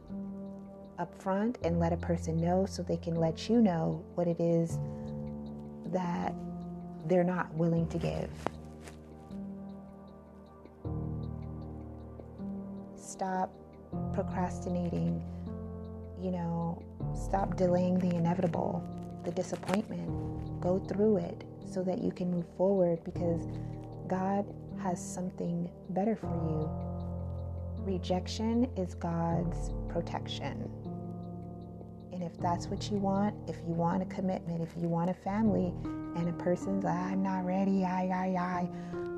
up 1.00 1.14
front 1.22 1.58
and 1.64 1.80
let 1.80 1.92
a 1.92 1.98
person 1.98 2.38
know 2.38 2.66
so 2.66 2.84
they 2.84 2.98
can 2.98 3.16
let 3.16 3.50
you 3.50 3.62
know 3.62 4.04
what 4.16 4.28
it 4.28 4.40
is 4.40 4.78
that 5.88 6.34
they're 7.08 7.24
not 7.24 7.54
willing 7.56 7.88
to 7.88 7.98
give. 7.98 8.30
Stop 12.96 13.52
procrastinating, 14.14 15.24
you 16.24 16.32
know, 16.32 16.82
stop 17.14 17.58
delaying 17.58 18.00
the 18.00 18.16
inevitable, 18.16 18.82
the 19.26 19.32
disappointment. 19.32 20.10
Go 20.62 20.80
through 20.80 21.18
it 21.18 21.44
so 21.70 21.84
that 21.84 22.02
you 22.02 22.12
can 22.12 22.32
move 22.32 22.46
forward 22.56 23.04
because 23.04 23.46
God 24.08 24.46
has 24.82 25.04
something 25.04 25.70
better 25.90 26.16
for 26.16 26.28
you. 26.28 26.70
Rejection 27.84 28.70
is 28.78 28.96
God's 28.96 29.72
protection. 29.90 30.70
And 32.14 32.24
if 32.24 32.38
that's 32.40 32.68
what 32.68 32.90
you 32.90 32.98
want, 32.98 33.36
if 33.50 33.58
you 33.68 33.74
want 33.74 34.02
a 34.02 34.06
commitment, 34.06 34.62
if 34.62 34.70
you 34.82 34.88
want 34.88 35.10
a 35.10 35.14
family, 35.14 35.74
and 36.16 36.30
a 36.30 36.34
person's 36.34 36.84
like, 36.84 36.96
I'm 36.96 37.24
not 37.24 37.44
ready, 37.46 37.84
I, 37.84 38.04
I, 38.06 38.28
I, 38.40 38.70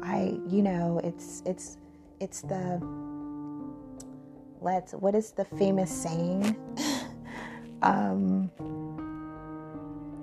I, 0.02 0.40
you 0.48 0.62
know, 0.62 1.00
it's, 1.04 1.44
it's, 1.46 1.78
it's 2.20 2.42
the, 2.42 2.82
let's, 4.62 4.94
what 4.94 5.14
is 5.14 5.32
the 5.32 5.46
famous 5.46 5.92
saying? 5.92 6.56
um, 7.86 8.50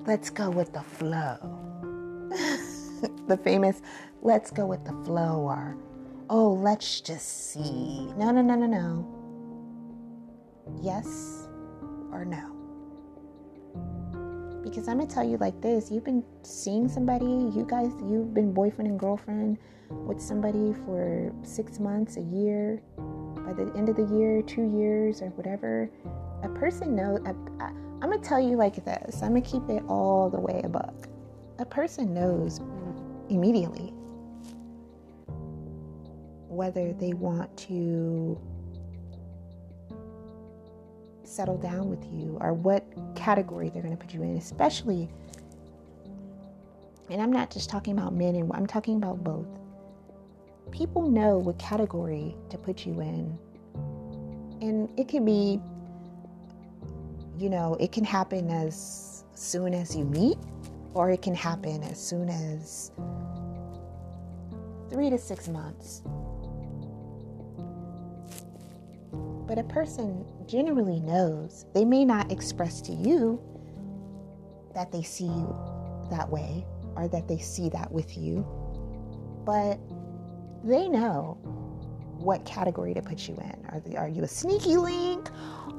let's 0.06 0.30
go 0.30 0.50
with 0.50 0.72
the 0.72 0.82
flow. 0.82 1.38
the 3.28 3.36
famous, 3.42 3.80
let's 4.20 4.50
go 4.50 4.66
with 4.66 4.84
the 4.84 4.92
flow, 5.04 5.42
or, 5.42 5.76
oh, 6.28 6.52
let's 6.52 7.00
just 7.00 7.52
see. 7.52 8.06
No, 8.16 8.30
no, 8.32 8.42
no, 8.42 8.56
no, 8.56 8.66
no. 8.66 9.06
Yes 10.82 11.46
or 12.10 12.24
no? 12.24 12.58
Because 14.62 14.88
I'm 14.88 14.98
gonna 14.98 15.10
tell 15.10 15.24
you 15.24 15.36
like 15.38 15.60
this 15.60 15.90
you've 15.90 16.04
been 16.04 16.24
seeing 16.42 16.88
somebody, 16.88 17.24
you 17.26 17.66
guys, 17.68 17.92
you've 18.08 18.34
been 18.34 18.52
boyfriend 18.52 18.90
and 18.90 18.98
girlfriend 18.98 19.58
with 19.90 20.20
somebody 20.20 20.72
for 20.84 21.32
six 21.42 21.78
months, 21.78 22.16
a 22.16 22.22
year, 22.22 22.82
by 23.44 23.52
the 23.52 23.72
end 23.76 23.88
of 23.88 23.96
the 23.96 24.06
year, 24.16 24.42
two 24.42 24.70
years, 24.76 25.20
or 25.22 25.28
whatever. 25.30 25.90
A 26.42 26.48
person 26.48 26.94
knows, 26.94 27.20
I, 27.24 27.30
I'm 27.60 28.10
gonna 28.10 28.18
tell 28.18 28.40
you 28.40 28.56
like 28.56 28.84
this, 28.84 29.22
I'm 29.22 29.28
gonna 29.28 29.42
keep 29.42 29.68
it 29.68 29.82
all 29.88 30.28
the 30.30 30.40
way 30.40 30.62
a. 30.64 30.94
A 31.58 31.64
person 31.64 32.12
knows 32.12 32.60
immediately 33.28 33.92
whether 36.48 36.92
they 36.92 37.12
want 37.14 37.56
to 37.56 38.38
settle 41.24 41.56
down 41.56 41.88
with 41.88 42.04
you 42.12 42.36
or 42.40 42.52
what 42.52 42.84
category 43.14 43.70
they're 43.70 43.82
going 43.82 43.96
to 43.96 44.02
put 44.02 44.12
you 44.12 44.22
in, 44.22 44.36
especially. 44.36 45.08
And 47.10 47.22
I'm 47.22 47.32
not 47.32 47.50
just 47.50 47.70
talking 47.70 47.98
about 47.98 48.12
men 48.14 48.36
and 48.36 48.50
I'm 48.52 48.66
talking 48.66 48.96
about 48.96 49.24
both. 49.24 49.46
People 50.70 51.10
know 51.10 51.38
what 51.38 51.58
category 51.58 52.36
to 52.50 52.58
put 52.58 52.84
you 52.86 53.00
in. 53.00 53.38
And 54.60 54.88
it 54.98 55.08
could 55.08 55.24
be 55.24 55.60
you 57.42 57.50
know, 57.50 57.76
it 57.80 57.90
can 57.90 58.04
happen 58.04 58.48
as 58.50 59.24
soon 59.34 59.74
as 59.74 59.96
you 59.96 60.04
meet, 60.04 60.38
or 60.94 61.10
it 61.10 61.22
can 61.22 61.34
happen 61.34 61.82
as 61.82 61.98
soon 61.98 62.28
as 62.28 62.92
three 64.88 65.10
to 65.10 65.18
six 65.18 65.48
months. 65.48 66.02
But 69.48 69.58
a 69.58 69.64
person 69.64 70.24
generally 70.46 71.00
knows, 71.00 71.66
they 71.74 71.84
may 71.84 72.04
not 72.04 72.30
express 72.30 72.80
to 72.82 72.92
you 72.92 73.42
that 74.72 74.92
they 74.92 75.02
see 75.02 75.24
you 75.24 75.56
that 76.10 76.30
way 76.30 76.64
or 76.94 77.08
that 77.08 77.26
they 77.26 77.38
see 77.38 77.68
that 77.70 77.90
with 77.90 78.16
you, 78.16 78.46
but 79.44 79.80
they 80.62 80.88
know 80.88 81.36
what 82.18 82.44
category 82.44 82.94
to 82.94 83.02
put 83.02 83.26
you 83.26 83.34
in. 83.34 83.66
Are, 83.68 84.04
are 84.04 84.08
you 84.08 84.22
a 84.22 84.28
sneaky 84.28 84.76
link? 84.76 85.11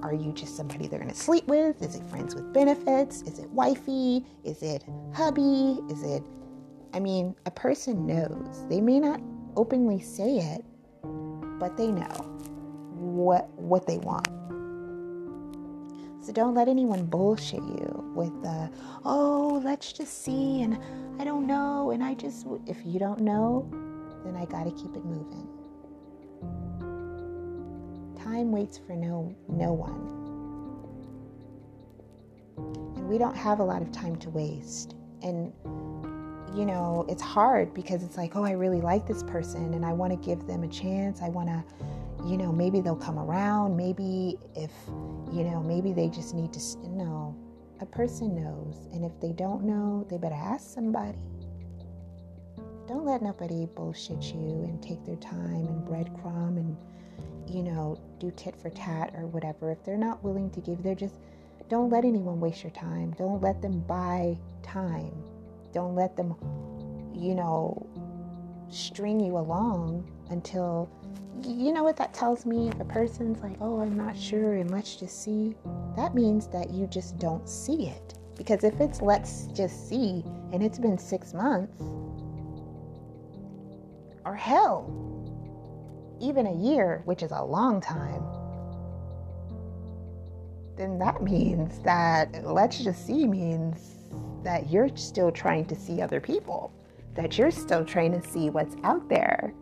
Are 0.03 0.13
you 0.13 0.33
just 0.33 0.57
somebody 0.57 0.87
they're 0.87 0.99
going 0.99 1.09
to 1.09 1.17
sleep 1.17 1.47
with? 1.47 1.81
Is 1.81 1.95
it 1.95 2.03
friends 2.09 2.35
with 2.35 2.51
benefits? 2.53 3.21
Is 3.21 3.39
it 3.39 3.49
wifey? 3.51 4.25
Is 4.43 4.61
it 4.61 4.83
hubby? 5.13 5.79
Is 5.89 6.03
it, 6.03 6.21
I 6.93 6.99
mean, 6.99 7.33
a 7.45 7.51
person 7.51 8.05
knows. 8.05 8.67
They 8.67 8.81
may 8.81 8.99
not 8.99 9.21
openly 9.55 10.01
say 10.01 10.39
it, 10.39 10.65
but 11.57 11.77
they 11.77 11.87
know 11.87 12.13
what 12.95 13.49
what 13.55 13.87
they 13.87 13.97
want. 13.99 14.27
So 16.21 16.33
don't 16.33 16.53
let 16.53 16.67
anyone 16.67 17.05
bullshit 17.05 17.63
you 17.63 18.11
with 18.13 18.41
the, 18.41 18.69
oh, 19.05 19.61
let's 19.63 19.91
just 19.93 20.23
see, 20.23 20.61
and 20.61 20.77
I 21.19 21.23
don't 21.23 21.47
know, 21.47 21.91
and 21.91 22.03
I 22.03 22.13
just, 22.13 22.45
if 22.65 22.77
you 22.85 22.97
don't 22.97 23.19
know, 23.19 23.69
then 24.23 24.35
I 24.35 24.45
gotta 24.45 24.71
keep 24.71 24.95
it 24.95 25.03
moving. 25.03 25.47
Time 28.23 28.51
waits 28.51 28.77
for 28.77 28.93
no 28.93 29.35
no 29.49 29.73
one. 29.73 30.21
And 32.95 33.09
we 33.09 33.17
don't 33.17 33.35
have 33.35 33.59
a 33.59 33.63
lot 33.63 33.81
of 33.81 33.91
time 33.91 34.15
to 34.17 34.29
waste. 34.29 34.95
And 35.21 35.51
you 36.55 36.65
know, 36.65 37.05
it's 37.09 37.21
hard 37.21 37.73
because 37.73 38.03
it's 38.03 38.15
like, 38.15 38.35
oh, 38.35 38.43
I 38.43 38.51
really 38.51 38.79
like 38.79 39.07
this 39.07 39.23
person 39.23 39.73
and 39.73 39.83
I 39.83 39.91
want 39.91 40.11
to 40.13 40.27
give 40.27 40.45
them 40.45 40.63
a 40.63 40.67
chance. 40.67 41.21
I 41.21 41.29
want 41.29 41.49
to 41.49 41.63
you 42.25 42.37
know, 42.37 42.51
maybe 42.51 42.79
they'll 42.79 42.95
come 42.95 43.19
around. 43.19 43.75
Maybe 43.75 44.37
if, 44.55 44.71
you 45.31 45.43
know, 45.43 45.61
maybe 45.61 45.91
they 45.91 46.09
just 46.09 46.33
need 46.33 46.53
to 46.53 46.89
know. 46.89 47.35
A 47.81 47.85
person 47.85 48.35
knows. 48.35 48.87
And 48.93 49.03
if 49.03 49.19
they 49.19 49.33
don't 49.33 49.63
know, 49.63 50.07
they 50.09 50.17
better 50.17 50.35
ask 50.35 50.73
somebody. 50.73 51.17
Don't 52.87 53.05
let 53.05 53.21
nobody 53.21 53.65
bullshit 53.65 54.23
you 54.23 54.63
and 54.63 54.81
take 54.81 55.03
their 55.05 55.17
time 55.17 55.67
and 55.67 55.85
breadcrumb 55.87 56.57
and, 56.57 56.77
you 57.47 57.63
know, 57.63 57.99
do 58.19 58.31
tit 58.35 58.55
for 58.55 58.69
tat 58.69 59.13
or 59.15 59.27
whatever. 59.27 59.71
If 59.71 59.83
they're 59.83 59.97
not 59.97 60.23
willing 60.23 60.49
to 60.51 60.61
give, 60.61 60.83
they're 60.83 60.95
just, 60.95 61.15
don't 61.69 61.89
let 61.89 62.05
anyone 62.05 62.39
waste 62.39 62.63
your 62.63 62.71
time. 62.71 63.13
Don't 63.17 63.41
let 63.41 63.61
them 63.61 63.79
buy 63.81 64.37
time. 64.61 65.13
Don't 65.73 65.95
let 65.95 66.15
them, 66.15 66.35
you 67.13 67.35
know, 67.35 67.85
string 68.69 69.19
you 69.19 69.37
along 69.37 70.09
until 70.29 70.89
you 71.45 71.73
know 71.73 71.83
what 71.83 71.97
that 71.97 72.13
tells 72.13 72.45
me? 72.45 72.69
If 72.69 72.79
a 72.79 72.85
person's 72.85 73.41
like, 73.41 73.57
oh, 73.59 73.81
I'm 73.81 73.97
not 73.97 74.17
sure, 74.17 74.53
and 74.55 74.71
let's 74.71 74.95
just 74.95 75.23
see, 75.23 75.55
that 75.95 76.15
means 76.15 76.47
that 76.47 76.69
you 76.69 76.87
just 76.87 77.19
don't 77.19 77.47
see 77.49 77.87
it. 77.87 78.13
Because 78.35 78.63
if 78.63 78.79
it's 78.79 79.01
let's 79.01 79.47
just 79.47 79.89
see, 79.89 80.23
and 80.51 80.63
it's 80.63 80.79
been 80.79 80.97
six 80.97 81.33
months, 81.33 81.81
or 84.25 84.35
hell, 84.35 85.12
even 86.23 86.47
a 86.47 86.55
year, 86.55 87.01
which 87.05 87.21
is 87.21 87.31
a 87.31 87.43
long 87.43 87.81
time, 87.81 88.23
then 90.77 90.97
that 90.97 91.21
means 91.21 91.79
that 91.79 92.43
let's 92.45 92.83
just 92.83 93.05
see 93.05 93.27
means 93.27 93.95
that 94.43 94.69
you're 94.69 94.89
still 94.95 95.31
trying 95.31 95.65
to 95.65 95.75
see 95.75 96.01
other 96.01 96.19
people, 96.19 96.73
that 97.13 97.37
you're 97.37 97.51
still 97.51 97.85
trying 97.85 98.11
to 98.19 98.27
see 98.27 98.49
what's 98.49 98.75
out 98.83 99.07
there 99.09 99.53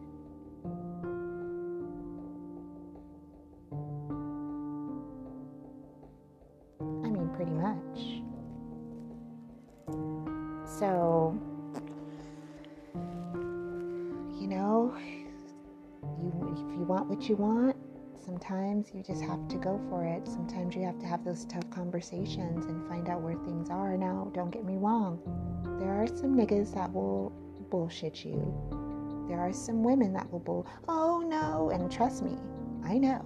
what 17.21 17.29
you 17.29 17.35
want, 17.35 17.75
sometimes 18.25 18.89
you 18.95 19.03
just 19.03 19.21
have 19.21 19.47
to 19.47 19.55
go 19.57 19.79
for 19.91 20.03
it. 20.05 20.27
Sometimes 20.27 20.75
you 20.75 20.81
have 20.81 20.97
to 20.97 21.05
have 21.05 21.23
those 21.23 21.45
tough 21.45 21.69
conversations 21.69 22.65
and 22.65 22.89
find 22.89 23.09
out 23.09 23.21
where 23.21 23.35
things 23.45 23.69
are. 23.69 23.95
Now, 23.95 24.31
don't 24.33 24.49
get 24.49 24.65
me 24.65 24.77
wrong, 24.77 25.19
there 25.79 25.93
are 25.93 26.07
some 26.07 26.35
niggas 26.35 26.73
that 26.73 26.91
will 26.91 27.31
bullshit 27.69 28.25
you. 28.25 28.41
There 29.29 29.39
are 29.39 29.53
some 29.53 29.83
women 29.83 30.13
that 30.13 30.31
will 30.31 30.39
bull, 30.39 30.65
oh 30.87 31.19
no, 31.19 31.69
and 31.69 31.91
trust 31.91 32.23
me, 32.23 32.35
I 32.83 32.97
know. 32.97 33.23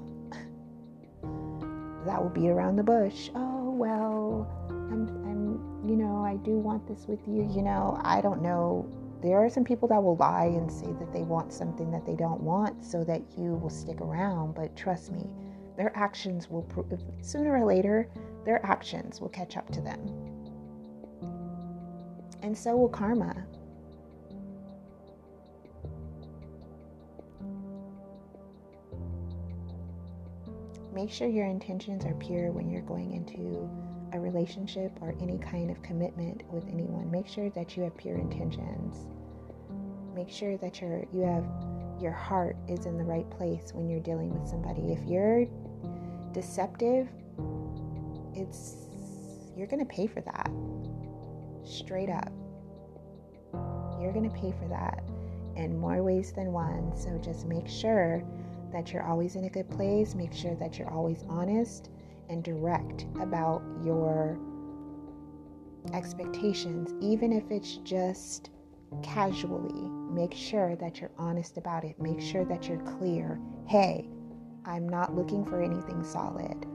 that 2.06 2.22
will 2.22 2.32
be 2.32 2.50
around 2.50 2.76
the 2.76 2.84
bush. 2.84 3.30
Oh 3.34 3.70
well, 3.70 4.46
I'm, 4.70 5.08
I'm 5.26 5.90
you 5.90 5.96
know, 5.96 6.22
I 6.22 6.36
do 6.36 6.58
want 6.58 6.86
this 6.86 7.08
with 7.08 7.26
you. 7.26 7.50
You 7.50 7.62
know, 7.62 7.98
I 8.04 8.20
don't 8.20 8.42
know. 8.42 8.86
There 9.26 9.44
are 9.44 9.50
some 9.50 9.64
people 9.64 9.88
that 9.88 10.04
will 10.04 10.18
lie 10.18 10.46
and 10.46 10.72
say 10.72 10.86
that 11.00 11.12
they 11.12 11.24
want 11.24 11.52
something 11.52 11.90
that 11.90 12.06
they 12.06 12.16
don't 12.16 12.42
want 12.42 12.86
so 12.86 13.04
that 13.06 13.24
you 13.36 13.56
will 13.56 13.72
stick 13.72 14.00
around. 14.00 14.54
But 14.54 14.76
trust 14.76 15.12
me, 15.12 15.28
their 15.76 15.92
actions 15.98 16.48
will, 16.48 16.62
prove, 16.62 17.02
sooner 17.22 17.58
or 17.58 17.66
later, 17.66 18.08
their 18.46 18.64
actions 18.64 19.20
will 19.20 19.30
catch 19.30 19.58
up 19.58 19.68
to 19.72 19.82
them. 19.82 20.00
And 22.44 22.56
so 22.56 22.78
will 22.78 22.88
karma. 22.88 23.48
Make 30.94 31.10
sure 31.10 31.28
your 31.28 31.48
intentions 31.48 32.06
are 32.06 32.14
pure 32.14 32.52
when 32.52 32.70
you're 32.70 32.84
going 32.84 33.14
into 33.14 33.68
a 34.16 34.20
relationship 34.20 34.92
or 35.02 35.14
any 35.22 35.38
kind 35.38 35.70
of 35.70 35.82
commitment 35.84 36.42
with 36.52 36.68
anyone, 36.70 37.12
make 37.12 37.28
sure 37.28 37.50
that 37.52 37.76
you 37.76 37.84
have 37.84 37.96
pure 37.98 38.18
intentions. 38.18 39.06
Make 40.16 40.30
sure 40.30 40.58
that 40.58 40.82
your 40.82 41.06
you 41.12 41.22
have 41.22 41.46
your 42.02 42.14
heart 42.14 42.56
is 42.68 42.86
in 42.86 42.98
the 42.98 43.04
right 43.04 43.30
place 43.30 43.72
when 43.74 43.90
you're 43.90 44.00
dealing 44.00 44.34
with 44.34 44.50
somebody. 44.50 44.94
If 44.94 45.04
you're 45.06 45.46
deceptive, 46.32 47.10
it's 48.34 48.76
you're 49.56 49.68
going 49.68 49.86
to 49.86 49.94
pay 49.94 50.08
for 50.08 50.22
that. 50.22 50.50
Straight 51.64 52.10
up. 52.10 52.32
You're 54.00 54.14
going 54.14 54.30
to 54.30 54.36
pay 54.36 54.54
for 54.60 54.68
that 54.70 55.04
in 55.56 55.78
more 55.78 56.04
ways 56.04 56.32
than 56.34 56.52
one. 56.52 56.96
So 56.96 57.18
just 57.18 57.46
make 57.46 57.68
sure 57.68 58.24
that 58.72 58.92
you're 58.92 59.04
always 59.04 59.36
in 59.36 59.46
a 59.46 59.50
good 59.50 59.70
place. 59.70 60.16
Make 60.16 60.34
sure 60.34 60.56
that 60.56 60.78
you're 60.78 60.92
always 60.92 61.24
honest 61.30 61.90
and 62.30 62.44
direct 62.44 63.06
about 63.20 63.62
your 63.84 64.40
expectations, 65.94 66.94
even 67.02 67.32
if 67.32 67.52
it's 67.52 67.78
just 67.78 68.50
casually. 69.04 69.90
Make 70.12 70.34
sure 70.34 70.76
that 70.78 71.02
you're 71.02 71.12
honest 71.18 71.58
about 71.58 71.84
it. 71.84 72.00
Make 72.00 72.22
sure 72.22 72.46
that 72.46 72.68
you're 72.68 72.84
clear. 72.98 73.40
Hey, 73.68 74.08
I'm 74.66 74.88
not 74.88 75.16
looking 75.16 75.46
for 75.46 75.62
anything 75.62 76.04
solid. 76.04 76.66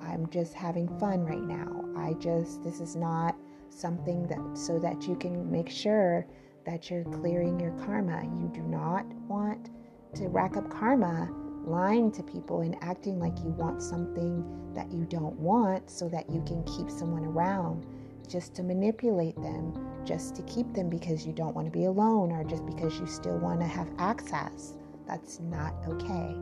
I'm 0.00 0.28
just 0.30 0.54
having 0.54 0.88
fun 0.98 1.24
right 1.24 1.42
now. 1.42 1.84
I 1.96 2.14
just, 2.14 2.62
this 2.62 2.80
is 2.80 2.96
not 2.96 3.36
something 3.68 4.26
that, 4.26 4.58
so 4.58 4.78
that 4.80 5.06
you 5.06 5.16
can 5.16 5.50
make 5.50 5.70
sure 5.70 6.26
that 6.66 6.90
you're 6.90 7.04
clearing 7.04 7.60
your 7.60 7.72
karma. 7.84 8.22
You 8.24 8.50
do 8.52 8.62
not 8.62 9.06
want 9.28 9.70
to 10.14 10.28
rack 10.28 10.56
up 10.56 10.68
karma 10.70 11.30
lying 11.64 12.10
to 12.12 12.22
people 12.22 12.60
and 12.60 12.76
acting 12.82 13.18
like 13.18 13.38
you 13.38 13.50
want 13.50 13.82
something 13.82 14.44
that 14.74 14.90
you 14.92 15.04
don't 15.04 15.38
want 15.38 15.90
so 15.90 16.08
that 16.08 16.28
you 16.30 16.42
can 16.46 16.62
keep 16.64 16.90
someone 16.90 17.24
around 17.24 17.86
just 18.28 18.54
to 18.54 18.62
manipulate 18.62 19.34
them, 19.36 19.74
just 20.04 20.36
to 20.36 20.42
keep 20.42 20.72
them 20.72 20.88
because 20.88 21.26
you 21.26 21.32
don't 21.32 21.54
want 21.54 21.66
to 21.66 21.70
be 21.70 21.86
alone 21.86 22.30
or 22.30 22.44
just 22.44 22.64
because 22.64 22.98
you 22.98 23.06
still 23.06 23.38
want 23.38 23.60
to 23.60 23.66
have 23.66 23.88
access. 23.98 24.74
That's 25.06 25.40
not 25.40 25.74
okay. 25.88 26.36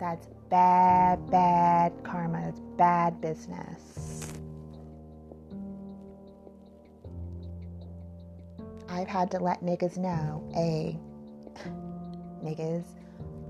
That's 0.00 0.26
bad, 0.48 1.30
bad 1.30 1.92
karma. 2.02 2.48
It's 2.48 2.60
bad 2.76 3.20
business. 3.20 4.01
I've 8.92 9.08
had 9.08 9.30
to 9.30 9.38
let 9.38 9.62
niggas 9.62 9.96
know, 9.96 10.46
hey, 10.52 10.98
niggas, 12.44 12.84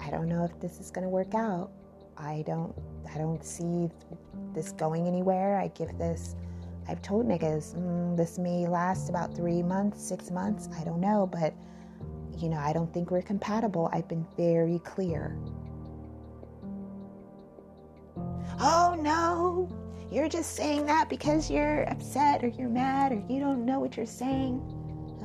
I 0.00 0.08
don't 0.08 0.28
know 0.28 0.44
if 0.44 0.60
this 0.60 0.78
is 0.78 0.92
gonna 0.92 1.08
work 1.08 1.34
out. 1.34 1.72
I 2.16 2.44
don't 2.46 2.72
I 3.12 3.18
don't 3.18 3.44
see 3.44 3.90
this 4.54 4.70
going 4.70 5.08
anywhere. 5.08 5.58
I 5.58 5.66
give 5.68 5.98
this 5.98 6.36
I've 6.88 7.02
told 7.02 7.26
niggas 7.26 7.74
mm, 7.74 8.16
this 8.16 8.38
may 8.38 8.68
last 8.68 9.08
about 9.08 9.34
three 9.34 9.64
months, 9.64 10.00
six 10.00 10.30
months. 10.30 10.68
I 10.78 10.84
don't 10.84 11.00
know, 11.00 11.26
but 11.26 11.54
you 12.38 12.48
know, 12.48 12.58
I 12.58 12.72
don't 12.72 12.92
think 12.94 13.10
we're 13.10 13.22
compatible. 13.22 13.90
I've 13.92 14.06
been 14.06 14.26
very 14.36 14.78
clear. 14.80 15.36
oh 18.60 18.96
no, 18.96 19.68
you're 20.12 20.28
just 20.28 20.54
saying 20.54 20.86
that 20.86 21.08
because 21.08 21.50
you're 21.50 21.82
upset 21.90 22.44
or 22.44 22.48
you're 22.48 22.68
mad 22.68 23.10
or 23.10 23.24
you 23.28 23.40
don't 23.40 23.64
know 23.66 23.80
what 23.80 23.96
you're 23.96 24.06
saying. 24.06 24.62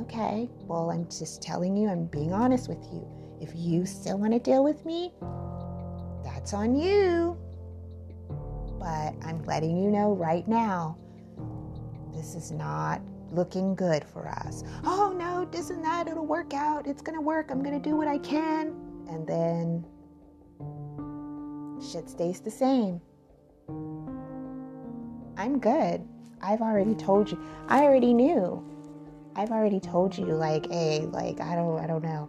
Okay, 0.01 0.49
well, 0.61 0.91
I'm 0.91 1.05
just 1.05 1.41
telling 1.41 1.75
you, 1.75 1.89
I'm 1.89 2.05
being 2.05 2.31
honest 2.31 2.69
with 2.69 2.83
you. 2.93 3.07
If 3.41 3.49
you 3.55 3.85
still 3.85 4.17
want 4.19 4.33
to 4.33 4.39
deal 4.39 4.63
with 4.63 4.85
me, 4.85 5.11
that's 6.23 6.53
on 6.53 6.75
you. 6.75 7.37
But 8.79 9.15
I'm 9.23 9.43
letting 9.45 9.75
you 9.77 9.89
know 9.89 10.13
right 10.13 10.47
now, 10.47 10.97
this 12.13 12.35
is 12.35 12.51
not 12.51 13.01
looking 13.31 13.75
good 13.75 14.03
for 14.03 14.27
us. 14.27 14.63
Oh 14.83 15.15
no, 15.17 15.45
this 15.51 15.71
and 15.71 15.83
that, 15.83 16.07
it'll 16.07 16.25
work 16.25 16.53
out. 16.53 16.87
It's 16.87 17.01
gonna 17.01 17.21
work. 17.21 17.49
I'm 17.49 17.63
gonna 17.63 17.79
do 17.79 17.95
what 17.95 18.07
I 18.07 18.19
can. 18.19 18.75
And 19.09 19.27
then 19.27 19.85
shit 21.81 22.09
stays 22.09 22.39
the 22.39 22.51
same. 22.51 23.01
I'm 25.37 25.59
good. 25.59 26.07
I've 26.41 26.61
already 26.61 26.95
told 26.95 27.31
you. 27.31 27.39
I 27.67 27.83
already 27.83 28.13
knew. 28.13 28.63
I've 29.37 29.51
already 29.51 29.79
told 29.79 30.17
you, 30.17 30.25
like, 30.25 30.67
hey, 30.71 31.01
like, 31.01 31.39
I 31.39 31.53
don't, 31.53 31.79
I 31.79 31.85
don't 31.85 32.03
know. 32.03 32.27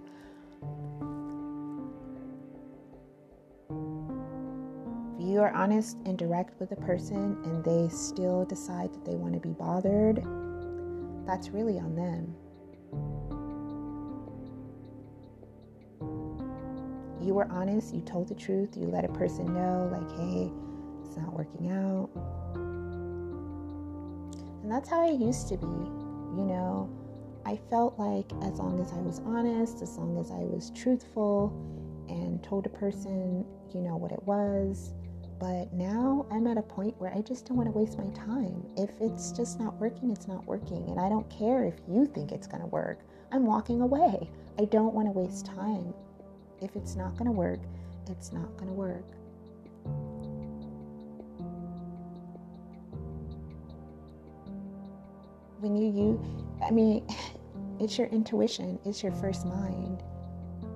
If 5.19 5.27
you 5.27 5.41
are 5.41 5.51
honest 5.53 5.97
and 6.05 6.19
direct 6.19 6.61
with 6.61 6.71
a 6.73 6.77
person 6.77 7.39
and 7.45 7.65
they 7.65 7.89
still 7.89 8.45
decide 8.45 8.93
that 8.93 9.07
they 9.07 9.15
want 9.15 9.33
to 9.33 9.41
be 9.41 9.55
bothered, 9.55 10.23
that's 11.27 11.49
really 11.49 11.79
on 11.79 11.97
them. 11.97 12.35
You 17.27 17.33
were 17.33 17.49
honest, 17.51 17.95
you 17.95 18.03
told 18.03 18.29
the 18.29 18.35
truth, 18.35 18.77
you 18.77 18.85
let 18.85 19.07
a 19.07 19.09
person 19.09 19.47
know, 19.55 19.89
like, 19.91 20.11
hey, 20.19 20.53
it's 21.07 21.17
not 21.17 21.33
working 21.33 21.71
out. 21.71 22.11
And 24.63 24.71
that's 24.71 24.91
how 24.91 25.01
I 25.01 25.11
used 25.11 25.49
to 25.49 25.57
be, 25.57 25.67
you 25.67 26.45
know. 26.45 26.91
I 27.49 27.59
felt 27.71 27.99
like 27.99 28.31
as 28.43 28.59
long 28.59 28.79
as 28.79 28.93
I 28.93 28.99
was 28.99 29.21
honest, 29.25 29.81
as 29.81 29.97
long 29.97 30.21
as 30.21 30.31
I 30.31 30.45
was 30.45 30.71
truthful 30.77 31.51
and 32.11 32.45
told 32.45 32.67
a 32.67 32.69
person, 32.69 33.43
you 33.73 33.81
know, 33.81 33.97
what 33.97 34.13
it 34.13 34.23
was. 34.25 34.93
But 35.39 35.73
now 35.73 36.27
I'm 36.31 36.47
at 36.47 36.59
a 36.59 36.63
point 36.63 36.95
where 37.01 37.11
I 37.15 37.23
just 37.23 37.47
don't 37.47 37.57
want 37.57 37.67
to 37.67 37.73
waste 37.73 37.97
my 37.97 38.11
time. 38.11 38.67
If 38.77 38.91
it's 39.01 39.33
just 39.33 39.59
not 39.59 39.75
working, 39.81 40.11
it's 40.11 40.29
not 40.29 40.45
working. 40.45 40.91
And 40.91 41.01
I 41.01 41.09
don't 41.09 41.27
care 41.31 41.65
if 41.65 41.77
you 41.89 42.05
think 42.05 42.33
it's 42.33 42.47
going 42.47 42.61
to 42.61 42.67
work. 42.67 43.01
I'm 43.33 43.47
walking 43.47 43.81
away. 43.81 44.29
I 44.59 44.67
don't 44.67 44.93
want 44.93 45.07
to 45.09 45.19
waste 45.19 45.47
time. 45.47 45.95
If 46.61 46.77
it's 46.77 46.97
not 46.97 47.13
going 47.13 47.27
to 47.27 47.33
work, 47.33 47.61
it's 48.11 48.31
not 48.31 48.55
going 48.59 48.69
to 48.69 48.75
work. 48.75 49.07
When 55.61 55.77
you, 55.77 55.91
you, 55.91 56.55
I 56.63 56.71
mean, 56.71 57.09
it's 57.81 57.97
your 57.97 58.09
intuition, 58.09 58.79
it's 58.85 59.03
your 59.03 59.13
first 59.13 59.47
mind. 59.47 60.03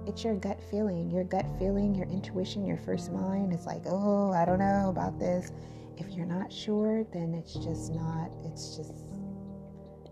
It's 0.07 0.25
your 0.25 0.35
gut 0.35 0.61
feeling. 0.71 1.11
Your 1.11 1.25
gut 1.25 1.47
feeling, 1.59 1.95
your 1.95 2.07
intuition, 2.09 2.67
your 2.67 2.77
first 2.77 3.13
mind 3.13 3.53
is 3.53 3.67
like, 3.67 3.83
oh, 3.87 4.33
I 4.33 4.45
don't 4.45 4.59
know 4.59 4.89
about 4.89 5.19
this. 5.19 5.53
If 5.97 6.11
you're 6.11 6.27
not 6.27 6.53
sure, 6.53 7.05
then 7.13 7.35
it's 7.35 7.55
just 7.55 7.93
not, 7.93 8.31
it's 8.45 8.77
just, 8.77 9.05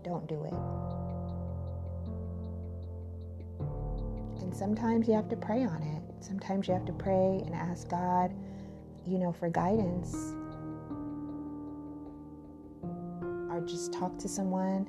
don't 0.03 0.27
do 0.27 0.43
it. 0.45 0.53
And 4.41 4.55
sometimes 4.55 5.07
you 5.07 5.13
have 5.13 5.29
to 5.29 5.35
pray 5.35 5.63
on 5.63 5.81
it. 5.81 6.23
Sometimes 6.23 6.67
you 6.67 6.73
have 6.73 6.85
to 6.85 6.93
pray 6.93 7.41
and 7.45 7.53
ask 7.53 7.89
God, 7.89 8.33
you 9.05 9.17
know, 9.17 9.31
for 9.31 9.49
guidance. 9.49 10.15
Or 13.49 13.61
just 13.67 13.91
talk 13.91 14.17
to 14.19 14.29
someone 14.29 14.87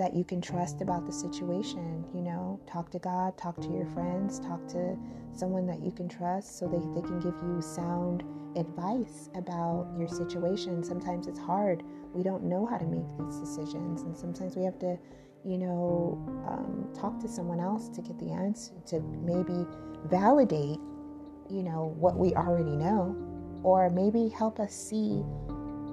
that 0.00 0.14
you 0.14 0.24
can 0.24 0.40
trust 0.40 0.80
about 0.80 1.04
the 1.04 1.12
situation. 1.12 2.02
You 2.14 2.22
know, 2.22 2.58
talk 2.66 2.90
to 2.92 2.98
God, 2.98 3.36
talk 3.36 3.60
to 3.60 3.68
your 3.68 3.84
friends, 3.84 4.40
talk 4.40 4.66
to 4.68 4.96
someone 5.34 5.66
that 5.66 5.82
you 5.84 5.92
can 5.92 6.08
trust 6.08 6.58
so 6.58 6.66
they, 6.66 6.78
they 6.98 7.06
can 7.06 7.20
give 7.20 7.34
you 7.42 7.60
sound 7.60 8.24
advice 8.56 9.28
about 9.34 9.92
your 9.98 10.08
situation. 10.08 10.82
Sometimes 10.82 11.26
it's 11.26 11.38
hard. 11.38 11.82
We 12.14 12.22
don't 12.22 12.44
know 12.44 12.64
how 12.64 12.78
to 12.78 12.86
make 12.86 13.04
these 13.18 13.38
decisions, 13.38 14.00
and 14.00 14.16
sometimes 14.16 14.56
we 14.56 14.64
have 14.64 14.78
to, 14.78 14.98
you 15.44 15.58
know, 15.58 16.18
um, 16.48 16.88
talk 16.98 17.20
to 17.20 17.28
someone 17.28 17.60
else 17.60 17.90
to 17.90 18.00
get 18.00 18.18
the 18.18 18.32
answer, 18.32 18.72
to 18.86 19.00
maybe 19.22 19.66
validate, 20.06 20.80
you 21.50 21.62
know, 21.62 21.94
what 21.98 22.16
we 22.16 22.34
already 22.34 22.74
know, 22.74 23.14
or 23.62 23.90
maybe 23.90 24.28
help 24.28 24.60
us 24.60 24.74
see 24.74 25.22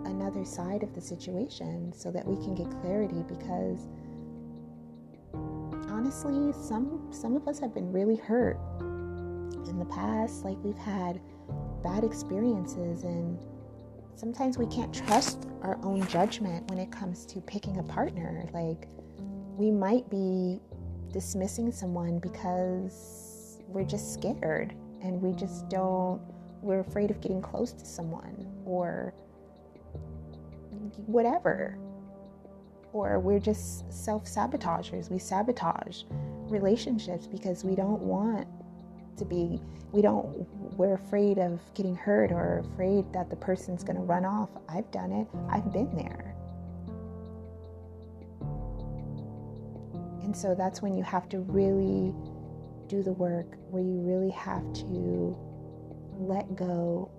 another 0.08 0.44
side 0.44 0.84
of 0.84 0.94
the 0.94 1.02
situation 1.02 1.94
so 1.94 2.12
that 2.12 2.26
we 2.26 2.36
can 2.44 2.56
get 2.56 2.70
clarity 2.82 3.24
because 3.28 3.88
honestly 5.90 6.54
some 6.54 7.08
some 7.12 7.36
of 7.36 7.48
us 7.48 7.60
have 7.60 7.74
been 7.74 7.92
really 7.92 8.16
hurt 8.16 8.58
in 9.68 9.80
the 9.80 9.86
past. 9.86 10.44
Like 10.44 10.58
we've 10.64 10.78
had 10.78 11.20
bad 11.84 12.04
experiences 12.04 13.04
and 13.04 13.38
sometimes 14.16 14.58
we 14.58 14.66
can't 14.68 14.94
trust 14.94 15.48
our 15.62 15.78
own 15.84 16.06
judgment 16.08 16.70
when 16.70 16.80
it 16.80 16.92
comes 16.92 17.26
to 17.28 17.42
picking 17.42 17.80
a 17.80 17.84
partner. 17.84 18.50
Like 18.54 18.88
we 19.58 19.72
might 19.72 20.10
be 20.10 20.60
dismissing 21.12 21.72
someone 21.72 22.20
because 22.20 23.60
we're 23.68 23.84
just 23.86 24.14
scared 24.14 24.74
and 25.02 25.22
we 25.22 25.34
just 25.34 25.70
don't 25.70 26.22
we're 26.62 26.80
afraid 26.80 27.12
of 27.12 27.22
getting 27.22 27.42
close 27.42 27.72
to 27.72 27.86
someone 27.86 28.48
or 28.66 29.14
whatever. 31.06 31.78
Or 32.94 33.20
we're 33.20 33.40
just 33.40 33.92
self 33.92 34.28
sabotagers. 34.28 35.10
We 35.10 35.20
sabotage 35.20 36.04
relationships 36.50 37.28
because 37.28 37.64
we 37.64 37.76
don't 37.76 38.02
want 38.02 38.48
to 39.18 39.26
be, 39.26 39.62
we 39.92 40.02
don't, 40.02 40.48
we're 40.78 40.94
afraid 40.94 41.38
of 41.38 41.60
getting 41.74 41.96
hurt 41.96 42.32
or 42.32 42.64
afraid 42.74 43.12
that 43.14 43.30
the 43.30 43.36
person's 43.36 43.84
going 43.84 43.98
to 43.98 44.04
run 44.04 44.26
off. 44.26 44.50
I've 44.70 44.90
done 44.92 45.12
it, 45.12 45.28
I've 45.50 45.72
been 45.74 45.96
there. 45.96 46.36
And 50.24 50.36
so 50.36 50.54
that's 50.56 50.82
when 50.82 50.94
you 50.94 51.04
have 51.04 51.30
to 51.30 51.40
really 51.40 52.14
do 52.88 53.02
the 53.02 53.14
work, 53.14 53.58
where 53.70 53.84
you 53.84 54.00
really 54.02 54.32
have 54.32 54.74
to 54.74 55.38
let 56.20 56.56
go 56.56 57.10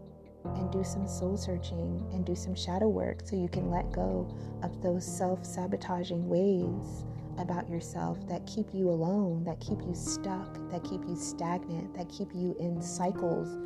and 0.57 0.71
do 0.71 0.83
some 0.85 1.07
soul 1.07 1.37
searching 1.37 2.07
and 2.13 2.25
do 2.25 2.35
some 2.35 2.55
shadow 2.55 2.89
work 2.89 3.21
so 3.25 3.37
you 3.37 3.49
can 3.49 3.71
let 3.71 3.91
go 3.93 4.29
of 4.63 4.83
those 4.83 5.05
self 5.05 5.45
sabotaging 5.45 6.29
ways 6.29 7.05
about 7.39 7.69
yourself 7.69 8.19
that 8.29 8.45
keep 8.47 8.75
you 8.75 8.91
alone, 8.91 9.45
that 9.45 9.61
keep 9.61 9.81
you 9.83 9.95
stuck, 9.95 10.59
that 10.71 10.83
keep 10.85 11.01
you 11.07 11.17
stagnant, 11.17 11.95
that 11.95 12.09
keep 12.09 12.29
you 12.35 12.57
in 12.59 12.83
cycles, 12.83 13.57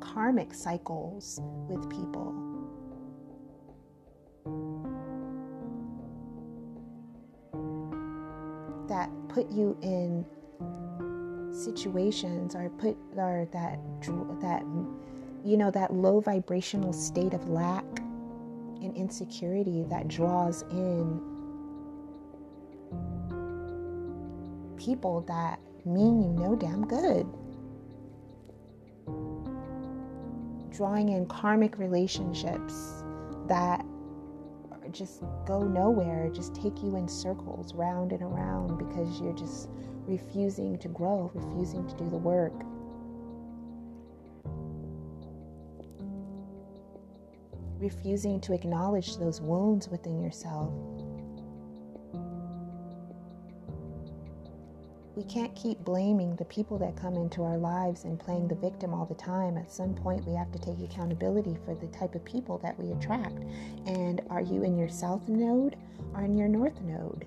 karmic 0.00 0.52
cycles 0.52 1.40
with 1.68 1.88
people. 1.88 2.34
That 8.88 9.10
put 9.28 9.50
you 9.50 9.76
in 9.80 10.26
situations 11.52 12.54
or 12.54 12.68
put 12.70 12.96
or 13.16 13.46
that 13.52 13.78
that 14.40 14.62
you 15.44 15.56
know, 15.56 15.70
that 15.70 15.92
low 15.92 16.20
vibrational 16.20 16.92
state 16.92 17.34
of 17.34 17.48
lack 17.48 17.84
and 18.80 18.96
insecurity 18.96 19.84
that 19.88 20.08
draws 20.08 20.62
in 20.70 21.20
people 24.76 25.22
that 25.22 25.60
mean 25.84 26.22
you 26.22 26.28
no 26.30 26.56
damn 26.56 26.86
good. 26.86 27.26
Drawing 30.76 31.10
in 31.10 31.26
karmic 31.26 31.78
relationships 31.78 33.04
that 33.46 33.84
just 34.92 35.22
go 35.46 35.62
nowhere, 35.62 36.30
just 36.30 36.54
take 36.54 36.82
you 36.82 36.96
in 36.96 37.08
circles 37.08 37.74
round 37.74 38.12
and 38.12 38.22
around 38.22 38.78
because 38.78 39.20
you're 39.20 39.32
just 39.34 39.68
refusing 40.06 40.78
to 40.78 40.88
grow, 40.88 41.30
refusing 41.34 41.86
to 41.88 41.96
do 41.96 42.08
the 42.10 42.16
work. 42.16 42.52
Refusing 47.82 48.40
to 48.40 48.54
acknowledge 48.54 49.16
those 49.16 49.40
wounds 49.40 49.88
within 49.88 50.20
yourself. 50.22 50.72
We 55.16 55.24
can't 55.24 55.54
keep 55.54 55.78
blaming 55.80 56.36
the 56.36 56.46
people 56.46 56.78
that 56.78 56.96
come 56.96 57.16
into 57.16 57.42
our 57.42 57.58
lives 57.58 58.04
and 58.04 58.18
playing 58.18 58.48
the 58.48 58.54
victim 58.54 58.94
all 58.94 59.04
the 59.04 59.14
time. 59.14 59.58
At 59.58 59.70
some 59.70 59.94
point, 59.94 60.24
we 60.26 60.34
have 60.34 60.50
to 60.52 60.58
take 60.58 60.80
accountability 60.80 61.58
for 61.66 61.74
the 61.74 61.88
type 61.88 62.14
of 62.14 62.24
people 62.24 62.58
that 62.58 62.78
we 62.78 62.92
attract. 62.92 63.38
And 63.86 64.22
are 64.30 64.40
you 64.40 64.62
in 64.62 64.78
your 64.78 64.88
south 64.88 65.28
node 65.28 65.76
or 66.14 66.22
in 66.22 66.38
your 66.38 66.48
north 66.48 66.80
node? 66.80 67.26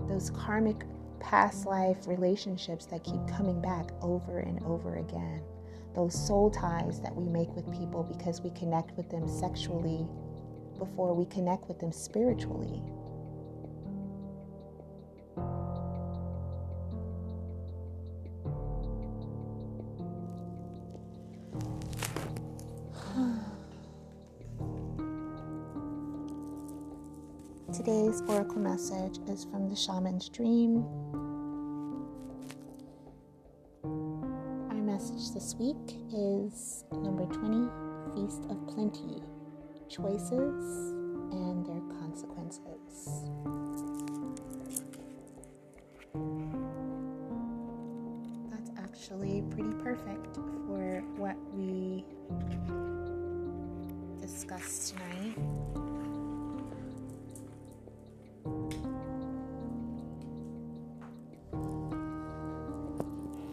Those 0.00 0.28
karmic 0.30 0.84
past 1.20 1.64
life 1.64 2.06
relationships 2.06 2.84
that 2.86 3.02
keep 3.02 3.26
coming 3.26 3.62
back 3.62 3.86
over 4.02 4.40
and 4.40 4.62
over 4.64 4.96
again 4.96 5.40
those 5.94 6.14
soul 6.14 6.50
ties 6.50 7.00
that 7.00 7.14
we 7.14 7.28
make 7.28 7.54
with 7.54 7.70
people 7.72 8.02
because 8.02 8.40
we 8.40 8.50
connect 8.50 8.96
with 8.96 9.08
them 9.10 9.28
sexually 9.28 10.06
before 10.78 11.14
we 11.14 11.24
connect 11.26 11.68
with 11.68 11.78
them 11.78 11.92
spiritually. 11.92 12.82
Today's 27.72 28.20
oracle 28.28 28.58
message 28.58 29.18
is 29.28 29.44
from 29.44 29.68
the 29.68 29.76
Shaman's 29.76 30.28
Dream. 30.28 30.84
This 35.34 35.56
week 35.58 35.98
is 36.12 36.84
number 36.92 37.24
20 37.26 37.68
Feast 38.14 38.44
of 38.50 38.68
Plenty 38.68 39.20
Choices 39.88 40.92
and 41.32 41.66
Their 41.66 41.80
Consequences. 41.98 43.26
That's 48.48 48.70
actually 48.78 49.42
pretty 49.50 49.74
perfect 49.82 50.36
for 50.36 51.02
what 51.16 51.36
we 51.52 52.04
discussed 54.20 54.94
tonight. 54.94 55.73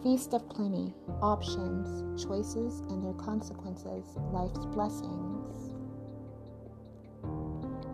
Feast 0.02 0.34
of 0.34 0.48
plenty, 0.48 0.92
options, 1.20 2.20
choices, 2.20 2.80
and 2.90 3.04
their 3.04 3.12
consequences, 3.12 4.04
life's 4.32 4.66
blessings. 4.66 5.74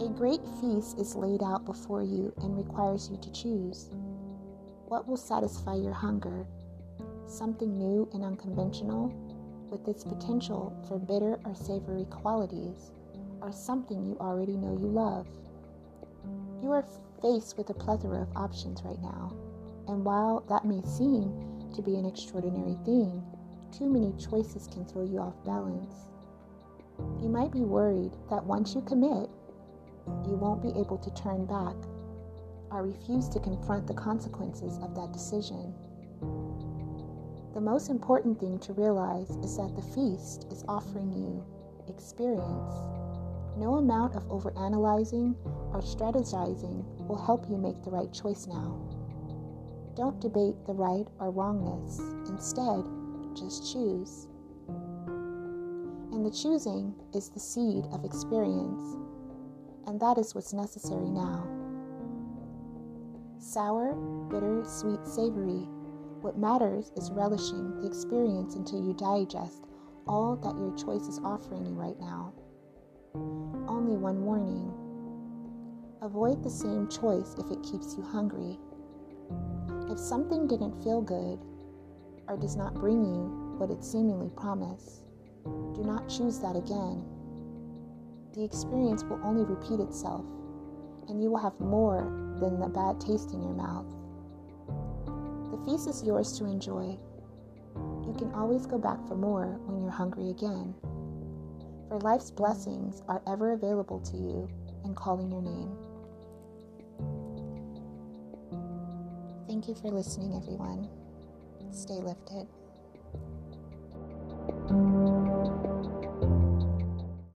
A 0.01 0.09
great 0.09 0.41
feast 0.59 0.99
is 0.99 1.15
laid 1.15 1.43
out 1.43 1.67
before 1.67 2.03
you 2.03 2.33
and 2.39 2.57
requires 2.57 3.11
you 3.11 3.19
to 3.19 3.31
choose. 3.33 3.91
What 4.87 5.07
will 5.07 5.19
satisfy 5.19 5.75
your 5.75 5.93
hunger? 5.93 6.47
Something 7.27 7.77
new 7.77 8.09
and 8.15 8.25
unconventional, 8.25 9.13
with 9.71 9.87
its 9.87 10.03
potential 10.03 10.75
for 10.89 10.99
bitter 10.99 11.39
or 11.45 11.55
savory 11.55 12.07
qualities, 12.07 12.91
or 13.43 13.53
something 13.53 14.07
you 14.07 14.17
already 14.19 14.57
know 14.57 14.73
you 14.81 14.87
love? 14.87 15.27
You 16.63 16.73
are 16.73 16.87
faced 17.21 17.59
with 17.59 17.69
a 17.69 17.75
plethora 17.75 18.23
of 18.23 18.35
options 18.35 18.83
right 18.83 19.03
now, 19.03 19.35
and 19.89 20.07
while 20.07 20.43
that 20.49 20.65
may 20.65 20.81
seem 20.85 21.58
to 21.79 21.83
be 21.83 21.95
an 21.95 22.05
extraordinary 22.05 22.77
thing, 22.85 23.23
too 23.71 23.87
many 23.87 24.13
choices 24.19 24.67
can 24.67 24.85
throw 24.85 25.05
you 25.05 25.21
off 25.21 25.45
balance. 25.45 26.09
You 27.23 27.29
might 27.29 27.53
be 27.53 27.61
worried 27.61 28.11
that 28.31 28.45
once 28.45 28.75
you 28.75 28.81
commit, 28.81 29.31
you 30.27 30.35
won't 30.35 30.61
be 30.61 30.71
able 30.71 30.99
to 30.99 31.15
turn 31.15 31.47
back 31.47 31.77
or 32.73 32.83
refuse 32.83 33.29
to 33.29 33.39
confront 33.39 33.87
the 33.87 33.95
consequences 33.95 34.77
of 34.83 34.97
that 34.97 35.13
decision. 35.13 35.73
The 37.55 37.61
most 37.61 37.91
important 37.91 38.41
thing 38.41 38.59
to 38.59 38.73
realize 38.73 39.31
is 39.31 39.57
that 39.57 39.77
the 39.77 39.83
feast 39.95 40.47
is 40.51 40.65
offering 40.67 41.13
you 41.13 41.47
experience. 41.89 42.75
No 43.57 43.77
amount 43.77 44.17
of 44.17 44.25
overanalyzing 44.25 45.37
or 45.73 45.81
strategizing 45.81 46.83
will 47.07 47.25
help 47.25 47.49
you 47.49 47.57
make 47.57 47.85
the 47.85 47.91
right 47.91 48.13
choice 48.13 48.49
now. 48.49 48.98
Don't 49.99 50.21
debate 50.21 50.55
the 50.65 50.75
right 50.75 51.09
or 51.19 51.33
wrongness. 51.33 51.99
Instead, 52.29 52.85
just 53.35 53.73
choose. 53.73 54.29
And 56.13 56.25
the 56.25 56.31
choosing 56.31 56.95
is 57.13 57.31
the 57.31 57.41
seed 57.41 57.85
of 57.91 58.05
experience, 58.05 58.97
and 59.89 59.99
that 59.99 60.17
is 60.17 60.37
what's 60.37 60.53
necessary 60.53 61.11
now. 61.11 61.49
Sour, 63.41 63.95
bitter, 64.31 64.63
sweet, 64.65 65.05
savory. 65.05 65.67
What 66.23 66.39
matters 66.39 66.93
is 66.97 67.11
relishing 67.11 67.81
the 67.81 67.89
experience 67.89 68.55
until 68.55 68.81
you 68.81 68.95
digest 68.95 69.65
all 70.07 70.37
that 70.37 70.57
your 70.57 70.77
choice 70.77 71.09
is 71.09 71.19
offering 71.25 71.67
you 71.67 71.73
right 71.73 71.99
now. 71.99 72.33
Only 73.67 73.97
one 73.97 74.25
warning 74.25 74.73
avoid 76.01 76.45
the 76.45 76.51
same 76.51 76.89
choice 76.89 77.35
if 77.37 77.51
it 77.51 77.61
keeps 77.65 77.97
you 77.97 78.05
hungry. 78.05 78.57
If 79.99 80.05
something 80.05 80.47
didn't 80.47 80.81
feel 80.85 81.03
good 81.03 81.41
or 82.29 82.37
does 82.37 82.55
not 82.55 82.75
bring 82.75 83.05
you 83.05 83.57
what 83.59 83.69
it 83.69 83.83
seemingly 83.83 84.31
promised, 84.37 85.03
do 85.75 85.83
not 85.83 86.09
choose 86.09 86.39
that 86.39 86.55
again. 86.55 87.05
The 88.33 88.45
experience 88.45 89.03
will 89.03 89.21
only 89.25 89.43
repeat 89.43 89.81
itself, 89.81 90.25
and 91.09 91.21
you 91.21 91.31
will 91.31 91.43
have 91.43 91.59
more 91.59 92.05
than 92.39 92.61
the 92.61 92.69
bad 92.69 93.01
taste 93.01 93.33
in 93.33 93.43
your 93.43 93.55
mouth. 93.55 93.91
The 95.51 95.65
feast 95.67 95.89
is 95.89 96.05
yours 96.05 96.39
to 96.39 96.45
enjoy. 96.45 96.97
You 98.07 98.15
can 98.17 98.31
always 98.37 98.67
go 98.67 98.79
back 98.79 99.05
for 99.09 99.17
more 99.17 99.59
when 99.67 99.83
you're 99.83 99.91
hungry 99.91 100.31
again. 100.31 100.77
For 101.89 101.99
life's 101.99 102.31
blessings 102.31 103.03
are 103.09 103.21
ever 103.27 103.51
available 103.51 103.99
to 103.99 104.17
you 104.17 104.49
and 104.85 104.95
calling 104.95 105.33
your 105.33 105.43
name. 105.43 105.77
Thank 109.59 109.71
you 109.71 109.75
for 109.75 109.91
listening, 109.91 110.37
everyone. 110.37 110.89
Stay 111.73 111.95
lifted. 111.95 112.47